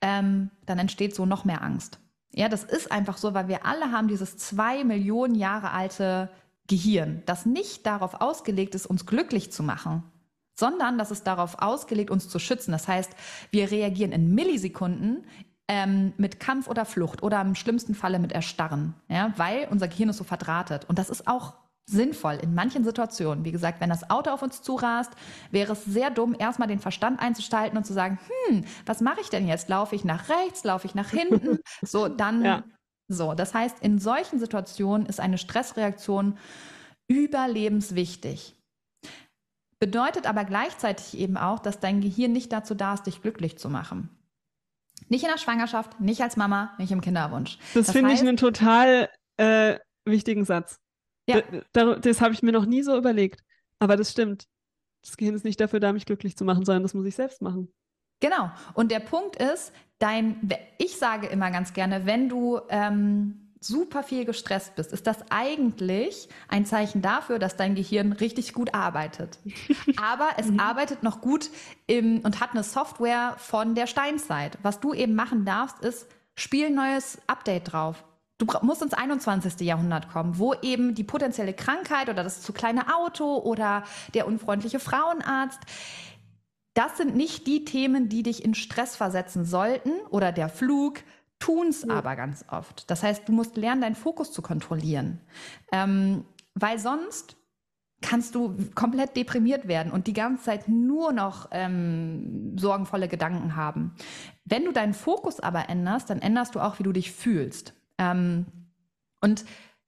[0.00, 2.00] ähm, dann entsteht so noch mehr Angst.
[2.32, 6.30] Ja, das ist einfach so, weil wir alle haben dieses zwei Millionen Jahre alte
[6.66, 10.02] Gehirn, das nicht darauf ausgelegt ist, uns glücklich zu machen,
[10.58, 12.72] sondern das ist darauf ausgelegt, uns zu schützen.
[12.72, 13.12] Das heißt,
[13.50, 15.24] wir reagieren in Millisekunden
[15.68, 20.08] ähm, mit Kampf oder Flucht oder im schlimmsten Falle mit Erstarren, ja, weil unser Gehirn
[20.08, 20.86] ist so verdrahtet.
[20.88, 21.54] Und das ist auch
[21.88, 23.44] sinnvoll in manchen Situationen.
[23.44, 25.12] Wie gesagt, wenn das Auto auf uns zurast,
[25.50, 29.30] wäre es sehr dumm, erstmal den Verstand einzuschalten und zu sagen, hm, was mache ich
[29.30, 29.68] denn jetzt?
[29.68, 31.58] Laufe ich nach rechts, laufe ich nach hinten?
[31.82, 32.64] So, dann ja.
[33.06, 33.34] so.
[33.34, 36.36] Das heißt, in solchen Situationen ist eine Stressreaktion
[37.06, 38.57] überlebenswichtig.
[39.78, 43.70] Bedeutet aber gleichzeitig eben auch, dass dein Gehirn nicht dazu da ist, dich glücklich zu
[43.70, 44.10] machen.
[45.08, 47.58] Nicht in der Schwangerschaft, nicht als Mama, nicht im Kinderwunsch.
[47.74, 50.80] Das, das finde ich einen total äh, wichtigen Satz.
[51.28, 51.42] Ja.
[51.72, 53.44] Das, das habe ich mir noch nie so überlegt.
[53.78, 54.48] Aber das stimmt.
[55.02, 57.40] Das Gehirn ist nicht dafür da, mich glücklich zu machen, sondern das muss ich selbst
[57.40, 57.72] machen.
[58.20, 58.50] Genau.
[58.74, 60.48] Und der Punkt ist, dein,
[60.78, 66.28] ich sage immer ganz gerne, wenn du ähm, super viel gestresst bist, ist das eigentlich
[66.48, 69.38] ein Zeichen dafür, dass dein Gehirn richtig gut arbeitet.
[70.02, 70.60] Aber es mhm.
[70.60, 71.50] arbeitet noch gut
[71.86, 74.58] im, und hat eine Software von der Steinzeit.
[74.62, 78.04] Was du eben machen darfst, ist spiel ein neues Update drauf.
[78.38, 79.60] Du musst ins 21.
[79.66, 83.82] Jahrhundert kommen, wo eben die potenzielle Krankheit oder das zu kleine Auto oder
[84.14, 85.58] der unfreundliche Frauenarzt,
[86.74, 91.00] das sind nicht die Themen, die dich in Stress versetzen sollten oder der Flug,
[91.38, 91.94] tun es ja.
[91.94, 92.90] aber ganz oft.
[92.90, 95.20] Das heißt, du musst lernen, deinen Fokus zu kontrollieren,
[95.72, 96.24] ähm,
[96.54, 97.36] weil sonst
[98.00, 103.94] kannst du komplett deprimiert werden und die ganze Zeit nur noch ähm, sorgenvolle Gedanken haben.
[104.44, 107.74] Wenn du deinen Fokus aber änderst, dann änderst du auch, wie du dich fühlst.
[107.98, 108.46] Ähm,
[109.20, 109.44] und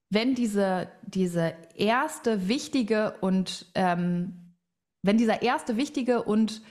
[0.08, 4.56] wenn diese, diese erste wichtige und ähm,
[5.02, 6.62] wenn dieser erste wichtige und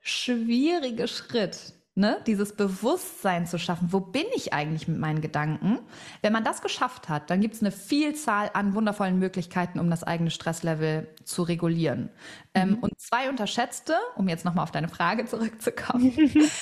[0.00, 5.78] schwierige Schritt ne, dieses Bewusstsein zu schaffen, wo bin ich eigentlich mit meinen Gedanken?
[6.22, 10.02] Wenn man das geschafft hat, dann gibt es eine Vielzahl an wundervollen Möglichkeiten, um das
[10.02, 12.10] eigene Stresslevel zu regulieren.
[12.54, 12.74] Ähm, mhm.
[12.74, 16.12] Ähm, und zwei unterschätzte, um jetzt nochmal auf deine Frage zurückzukommen,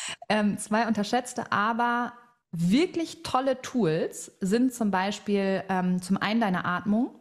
[0.28, 2.12] ähm, zwei unterschätzte, aber
[2.50, 7.14] wirklich tolle Tools sind zum Beispiel ähm, zum einen deine Atmung.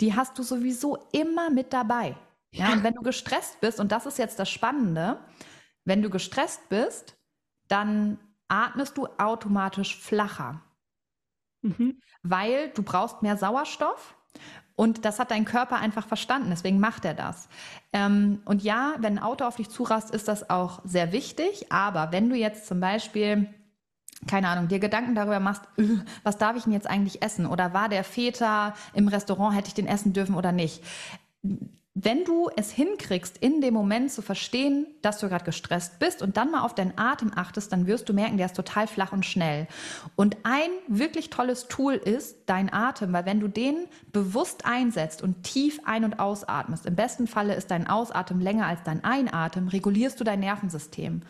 [0.00, 2.16] Die hast du sowieso immer mit dabei.
[2.54, 5.18] Ja, und wenn du gestresst bist, und das ist jetzt das Spannende,
[5.84, 7.16] wenn du gestresst bist,
[7.72, 8.18] dann
[8.48, 10.60] atmest du automatisch flacher,
[11.62, 11.98] mhm.
[12.22, 14.14] weil du brauchst mehr Sauerstoff
[14.76, 17.48] und das hat dein Körper einfach verstanden, deswegen macht er das.
[17.92, 22.12] Ähm, und ja, wenn ein Auto auf dich zurast, ist das auch sehr wichtig, aber
[22.12, 23.52] wenn du jetzt zum Beispiel
[24.28, 25.84] keine Ahnung, dir Gedanken darüber machst, äh,
[26.22, 27.46] was darf ich denn jetzt eigentlich essen?
[27.46, 30.84] Oder war der Väter im Restaurant, hätte ich den essen dürfen oder nicht?
[31.94, 36.38] Wenn du es hinkriegst, in dem Moment zu verstehen, dass du gerade gestresst bist und
[36.38, 39.26] dann mal auf deinen Atem achtest, dann wirst du merken, der ist total flach und
[39.26, 39.66] schnell.
[40.16, 45.42] Und ein wirklich tolles Tool ist dein Atem, weil wenn du den bewusst einsetzt und
[45.42, 50.18] tief ein- und ausatmest, im besten Falle ist dein Ausatmen länger als dein Einatmen, regulierst
[50.18, 51.20] du dein Nervensystem.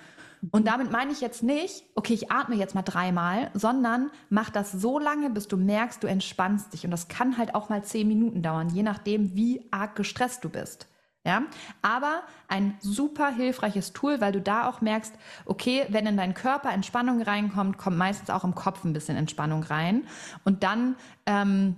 [0.51, 4.73] Und damit meine ich jetzt nicht, okay, ich atme jetzt mal dreimal, sondern mach das
[4.73, 6.85] so lange, bis du merkst, du entspannst dich.
[6.85, 10.49] Und das kann halt auch mal zehn Minuten dauern, je nachdem, wie arg gestresst du
[10.49, 10.89] bist.
[11.25, 11.45] Ja,
[11.83, 15.15] aber ein super hilfreiches Tool, weil du da auch merkst,
[15.45, 19.63] okay, wenn in deinen Körper Entspannung reinkommt, kommt meistens auch im Kopf ein bisschen Entspannung
[19.63, 20.09] rein.
[20.43, 21.77] Und dann ähm,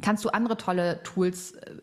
[0.00, 1.74] kannst du andere tolle Tools äh,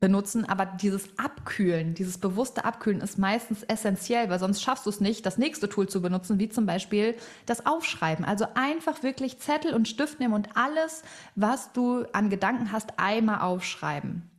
[0.00, 5.00] benutzen, aber dieses Abkühlen, dieses bewusste Abkühlen ist meistens essentiell, weil sonst schaffst du es
[5.00, 7.14] nicht, das nächste Tool zu benutzen, wie zum Beispiel
[7.46, 8.24] das Aufschreiben.
[8.24, 11.02] Also einfach wirklich Zettel und Stift nehmen und alles,
[11.34, 14.30] was du an Gedanken hast, einmal aufschreiben.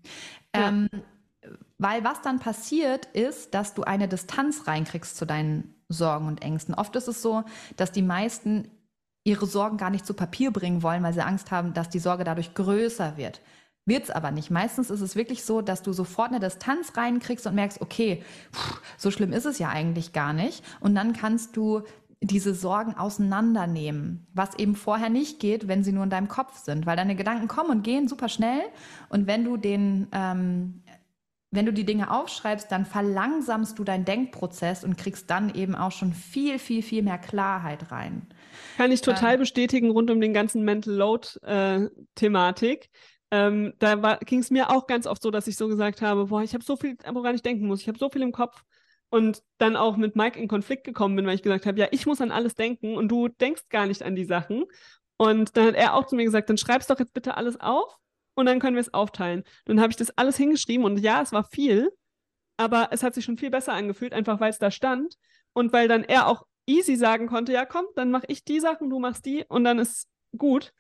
[0.56, 0.70] Ja.
[0.70, 0.90] Ähm,
[1.78, 6.74] weil was dann passiert ist, dass du eine Distanz reinkriegst zu deinen Sorgen und Ängsten.
[6.74, 7.44] Oft ist es so,
[7.76, 8.70] dass die meisten
[9.24, 12.24] ihre Sorgen gar nicht zu Papier bringen wollen, weil sie Angst haben, dass die Sorge
[12.24, 13.42] dadurch größer wird.
[13.86, 14.50] Wird's aber nicht.
[14.50, 18.82] Meistens ist es wirklich so, dass du sofort eine Distanz reinkriegst und merkst, okay, pff,
[18.98, 20.64] so schlimm ist es ja eigentlich gar nicht.
[20.80, 21.84] Und dann kannst du
[22.22, 26.86] diese Sorgen auseinandernehmen, was eben vorher nicht geht, wenn sie nur in deinem Kopf sind,
[26.86, 28.62] weil deine Gedanken kommen und gehen super schnell.
[29.10, 30.82] Und wenn du den, ähm,
[31.52, 35.92] wenn du die Dinge aufschreibst, dann verlangsamst du deinen Denkprozess und kriegst dann eben auch
[35.92, 38.28] schon viel, viel, viel mehr Klarheit rein.
[38.78, 42.86] Kann ich total ähm, bestätigen rund um den ganzen Mental Load-Thematik.
[42.86, 42.88] Äh,
[43.36, 46.42] ähm, da ging es mir auch ganz oft so, dass ich so gesagt habe, boah,
[46.42, 48.64] ich habe so viel, woran ich denken muss, ich habe so viel im Kopf
[49.10, 52.06] und dann auch mit Mike in Konflikt gekommen bin, weil ich gesagt habe, ja, ich
[52.06, 54.66] muss an alles denken und du denkst gar nicht an die Sachen.
[55.18, 57.98] Und dann hat er auch zu mir gesagt, dann schreib's doch jetzt bitte alles auf
[58.36, 59.44] und dann können wir es aufteilen.
[59.66, 61.92] Dann habe ich das alles hingeschrieben und ja, es war viel,
[62.58, 65.16] aber es hat sich schon viel besser angefühlt, einfach weil es da stand
[65.54, 68.90] und weil dann er auch easy sagen konnte, ja, komm, dann mache ich die Sachen,
[68.90, 70.08] du machst die und dann ist
[70.38, 70.74] gut.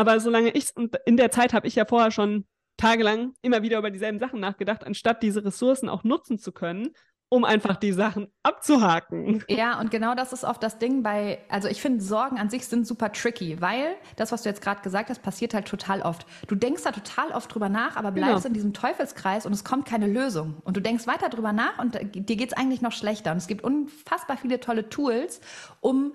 [0.00, 2.46] Aber solange ich, und in der Zeit habe ich ja vorher schon
[2.78, 6.94] tagelang immer wieder über dieselben Sachen nachgedacht, anstatt diese Ressourcen auch nutzen zu können,
[7.28, 9.44] um einfach die Sachen abzuhaken.
[9.46, 12.66] Ja, und genau das ist oft das Ding bei, also ich finde, Sorgen an sich
[12.66, 16.26] sind super tricky, weil das, was du jetzt gerade gesagt hast, passiert halt total oft.
[16.48, 18.46] Du denkst da total oft drüber nach, aber bleibst genau.
[18.46, 20.56] in diesem Teufelskreis und es kommt keine Lösung.
[20.64, 23.32] Und du denkst weiter drüber nach und dir geht es eigentlich noch schlechter.
[23.32, 25.42] Und es gibt unfassbar viele tolle Tools,
[25.82, 26.14] um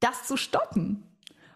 [0.00, 1.06] das zu stoppen.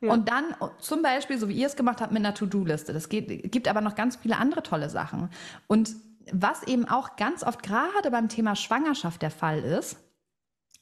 [0.01, 2.93] Und dann zum Beispiel, so wie ihr es gemacht habt, mit einer To-Do-Liste.
[2.93, 5.31] Das geht, gibt aber noch ganz viele andere tolle Sachen.
[5.67, 5.97] Und
[6.33, 9.97] was eben auch ganz oft gerade beim Thema Schwangerschaft der Fall ist,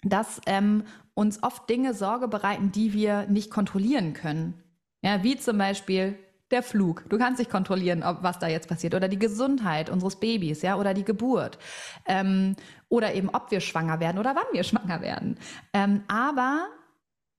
[0.02, 0.84] dass ähm,
[1.14, 4.62] uns oft Dinge Sorge bereiten, die wir nicht kontrollieren können.
[5.02, 6.18] Ja, wie zum Beispiel
[6.50, 7.04] der Flug.
[7.08, 8.94] Du kannst nicht kontrollieren, ob, was da jetzt passiert.
[8.94, 11.58] Oder die Gesundheit unseres Babys, ja, oder die Geburt.
[12.06, 12.56] Ähm,
[12.88, 15.38] oder eben, ob wir schwanger werden oder wann wir schwanger werden.
[15.72, 16.66] Ähm, aber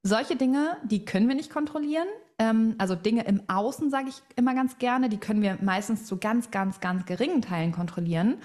[0.06, 2.08] solche Dinge, die können wir nicht kontrollieren.
[2.38, 6.18] Ähm, also Dinge im Außen, sage ich immer ganz gerne, die können wir meistens zu
[6.18, 8.38] ganz, ganz, ganz geringen Teilen kontrollieren.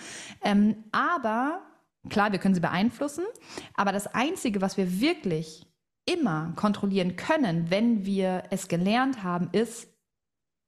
[0.43, 1.61] Ähm, aber
[2.09, 3.25] klar, wir können sie beeinflussen.
[3.75, 5.67] Aber das Einzige, was wir wirklich
[6.07, 9.87] immer kontrollieren können, wenn wir es gelernt haben, ist,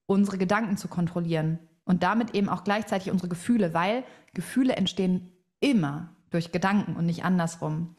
[0.06, 6.14] unsere Gedanken zu kontrollieren und damit eben auch gleichzeitig unsere Gefühle, weil Gefühle entstehen immer
[6.32, 7.94] durch Gedanken und nicht andersrum.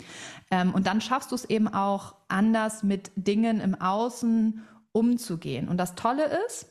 [0.52, 4.62] Ähm, und dann schaffst du es eben auch anders mit Dingen im Außen
[4.92, 5.68] umzugehen.
[5.68, 6.68] Und das Tolle ist,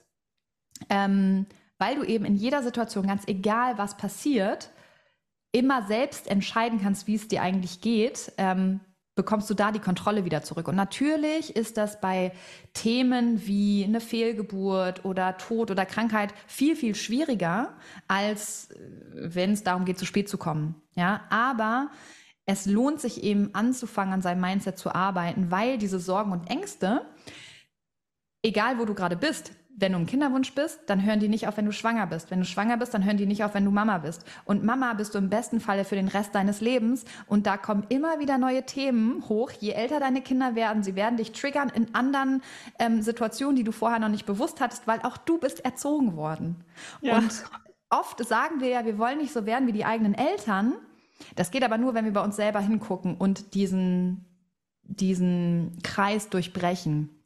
[0.88, 1.46] ähm,
[1.78, 4.70] weil du eben in jeder Situation, ganz egal was passiert,
[5.52, 8.80] immer selbst entscheiden kannst, wie es dir eigentlich geht, ähm,
[9.14, 10.68] bekommst du da die Kontrolle wieder zurück.
[10.68, 12.32] Und natürlich ist das bei
[12.72, 17.74] Themen wie eine Fehlgeburt oder Tod oder Krankheit viel, viel schwieriger,
[18.08, 18.78] als äh,
[19.14, 20.80] wenn es darum geht, zu spät zu kommen.
[20.94, 21.90] Ja, aber
[22.46, 27.06] es lohnt sich eben anzufangen, an seinem Mindset zu arbeiten, weil diese Sorgen und Ängste,
[28.42, 31.56] egal wo du gerade bist, wenn du im Kinderwunsch bist, dann hören die nicht auf,
[31.56, 32.30] wenn du schwanger bist.
[32.30, 34.24] Wenn du schwanger bist, dann hören die nicht auf, wenn du Mama bist.
[34.44, 37.04] Und Mama bist du im besten Falle für den Rest deines Lebens.
[37.26, 39.50] Und da kommen immer wieder neue Themen hoch.
[39.50, 42.42] Je älter deine Kinder werden, sie werden dich triggern in anderen
[42.78, 46.64] ähm, Situationen, die du vorher noch nicht bewusst hattest, weil auch du bist erzogen worden.
[47.00, 47.18] Ja.
[47.18, 47.44] Und
[47.88, 50.74] oft sagen wir ja, wir wollen nicht so werden wie die eigenen Eltern.
[51.34, 54.26] Das geht aber nur, wenn wir bei uns selber hingucken und diesen,
[54.82, 57.21] diesen Kreis durchbrechen.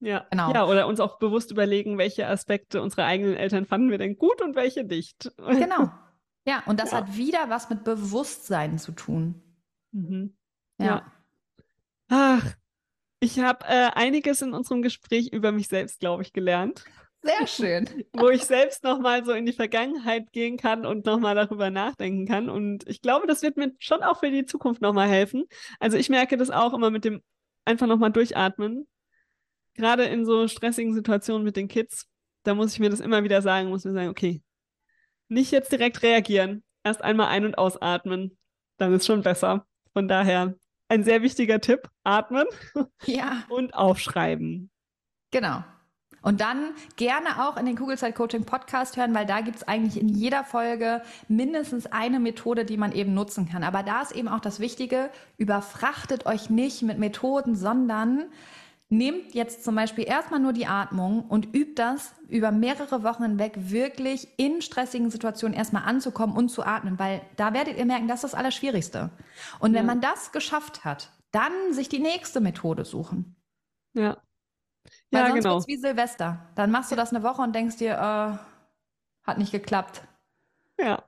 [0.00, 0.52] Ja, genau.
[0.52, 4.40] Ja, oder uns auch bewusst überlegen, welche Aspekte unserer eigenen Eltern fanden wir denn gut
[4.40, 5.30] und welche nicht.
[5.36, 5.90] Genau.
[6.46, 6.98] Ja, und das ja.
[6.98, 9.42] hat wieder was mit Bewusstsein zu tun.
[9.92, 10.34] Mhm.
[10.78, 10.86] Ja.
[10.86, 11.12] ja.
[12.08, 12.54] Ach,
[13.20, 16.84] ich habe äh, einiges in unserem Gespräch über mich selbst, glaube ich, gelernt.
[17.22, 18.04] Sehr schön.
[18.14, 22.48] Wo ich selbst nochmal so in die Vergangenheit gehen kann und nochmal darüber nachdenken kann.
[22.48, 25.44] Und ich glaube, das wird mir schon auch für die Zukunft nochmal helfen.
[25.78, 27.22] Also ich merke das auch immer mit dem
[27.66, 28.88] einfach nochmal durchatmen
[29.74, 32.06] gerade in so stressigen Situationen mit den Kids,
[32.44, 34.42] da muss ich mir das immer wieder sagen, muss mir sagen, okay,
[35.28, 38.36] nicht jetzt direkt reagieren, erst einmal ein- und ausatmen,
[38.78, 39.66] dann ist schon besser.
[39.92, 40.54] Von daher
[40.88, 42.46] ein sehr wichtiger Tipp, atmen
[43.06, 43.44] ja.
[43.48, 44.70] und aufschreiben.
[45.30, 45.62] Genau.
[46.22, 50.00] Und dann gerne auch in den Kugelzeit Coaching Podcast hören, weil da gibt es eigentlich
[50.00, 53.64] in jeder Folge mindestens eine Methode, die man eben nutzen kann.
[53.64, 58.26] Aber da ist eben auch das Wichtige, überfrachtet euch nicht mit Methoden, sondern
[58.92, 63.52] Nehmt jetzt zum Beispiel erstmal nur die Atmung und übt das über mehrere Wochen hinweg
[63.56, 68.24] wirklich in stressigen Situationen erstmal anzukommen und zu atmen, weil da werdet ihr merken, das
[68.24, 69.10] ist das Allerschwierigste.
[69.60, 69.94] Und wenn ja.
[69.94, 73.36] man das geschafft hat, dann sich die nächste Methode suchen.
[73.94, 74.16] Ja.
[75.12, 75.66] Weil ja, sonst genau.
[75.68, 76.50] wie Silvester.
[76.56, 80.02] Dann machst du das eine Woche und denkst dir, äh, hat nicht geklappt.
[80.80, 81.04] Ja.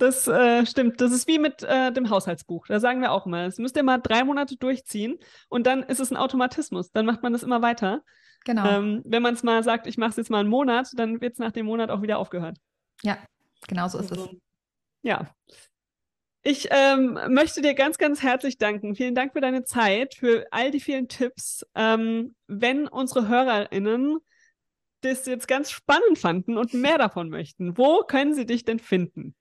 [0.00, 1.00] Das äh, stimmt.
[1.02, 2.66] Das ist wie mit äh, dem Haushaltsbuch.
[2.66, 5.18] Da sagen wir auch immer, das müsst ihr mal drei Monate durchziehen
[5.50, 6.90] und dann ist es ein Automatismus.
[6.90, 8.02] Dann macht man das immer weiter.
[8.46, 8.66] Genau.
[8.66, 11.34] Ähm, wenn man es mal sagt, ich mache es jetzt mal einen Monat, dann wird
[11.34, 12.56] es nach dem Monat auch wieder aufgehört.
[13.02, 13.18] Ja,
[13.68, 14.36] genau so ist also, es.
[15.02, 15.30] Ja.
[16.42, 18.94] Ich ähm, möchte dir ganz, ganz herzlich danken.
[18.94, 21.66] Vielen Dank für deine Zeit, für all die vielen Tipps.
[21.74, 24.16] Ähm, wenn unsere HörerInnen
[25.02, 29.34] das jetzt ganz spannend fanden und mehr davon möchten, wo können sie dich denn finden?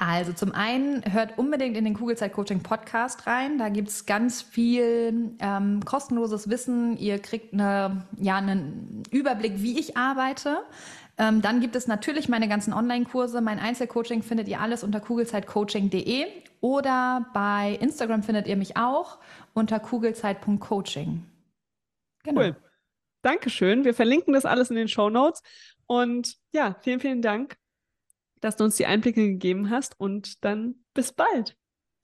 [0.00, 3.58] Also zum einen hört unbedingt in den Kugelzeit Coaching Podcast rein.
[3.58, 6.96] Da gibt es ganz viel ähm, kostenloses Wissen.
[6.96, 10.58] Ihr kriegt eine, ja, einen Überblick, wie ich arbeite.
[11.18, 13.40] Ähm, dann gibt es natürlich meine ganzen Online-Kurse.
[13.40, 16.26] Mein Einzelcoaching findet ihr alles unter kugelzeitcoaching.de
[16.60, 19.18] oder bei Instagram findet ihr mich auch
[19.52, 21.24] unter kugelzeit.coaching.
[22.22, 22.40] Genau.
[22.40, 22.56] Cool.
[23.22, 23.84] Dankeschön.
[23.84, 25.42] Wir verlinken das alles in den Show Notes.
[25.86, 27.56] Und ja, vielen, vielen Dank
[28.40, 31.56] dass du uns die Einblicke gegeben hast und dann bis bald.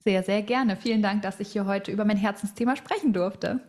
[0.03, 0.75] Sehr, sehr gerne.
[0.77, 3.61] Vielen Dank, dass ich hier heute über mein Herzensthema sprechen durfte.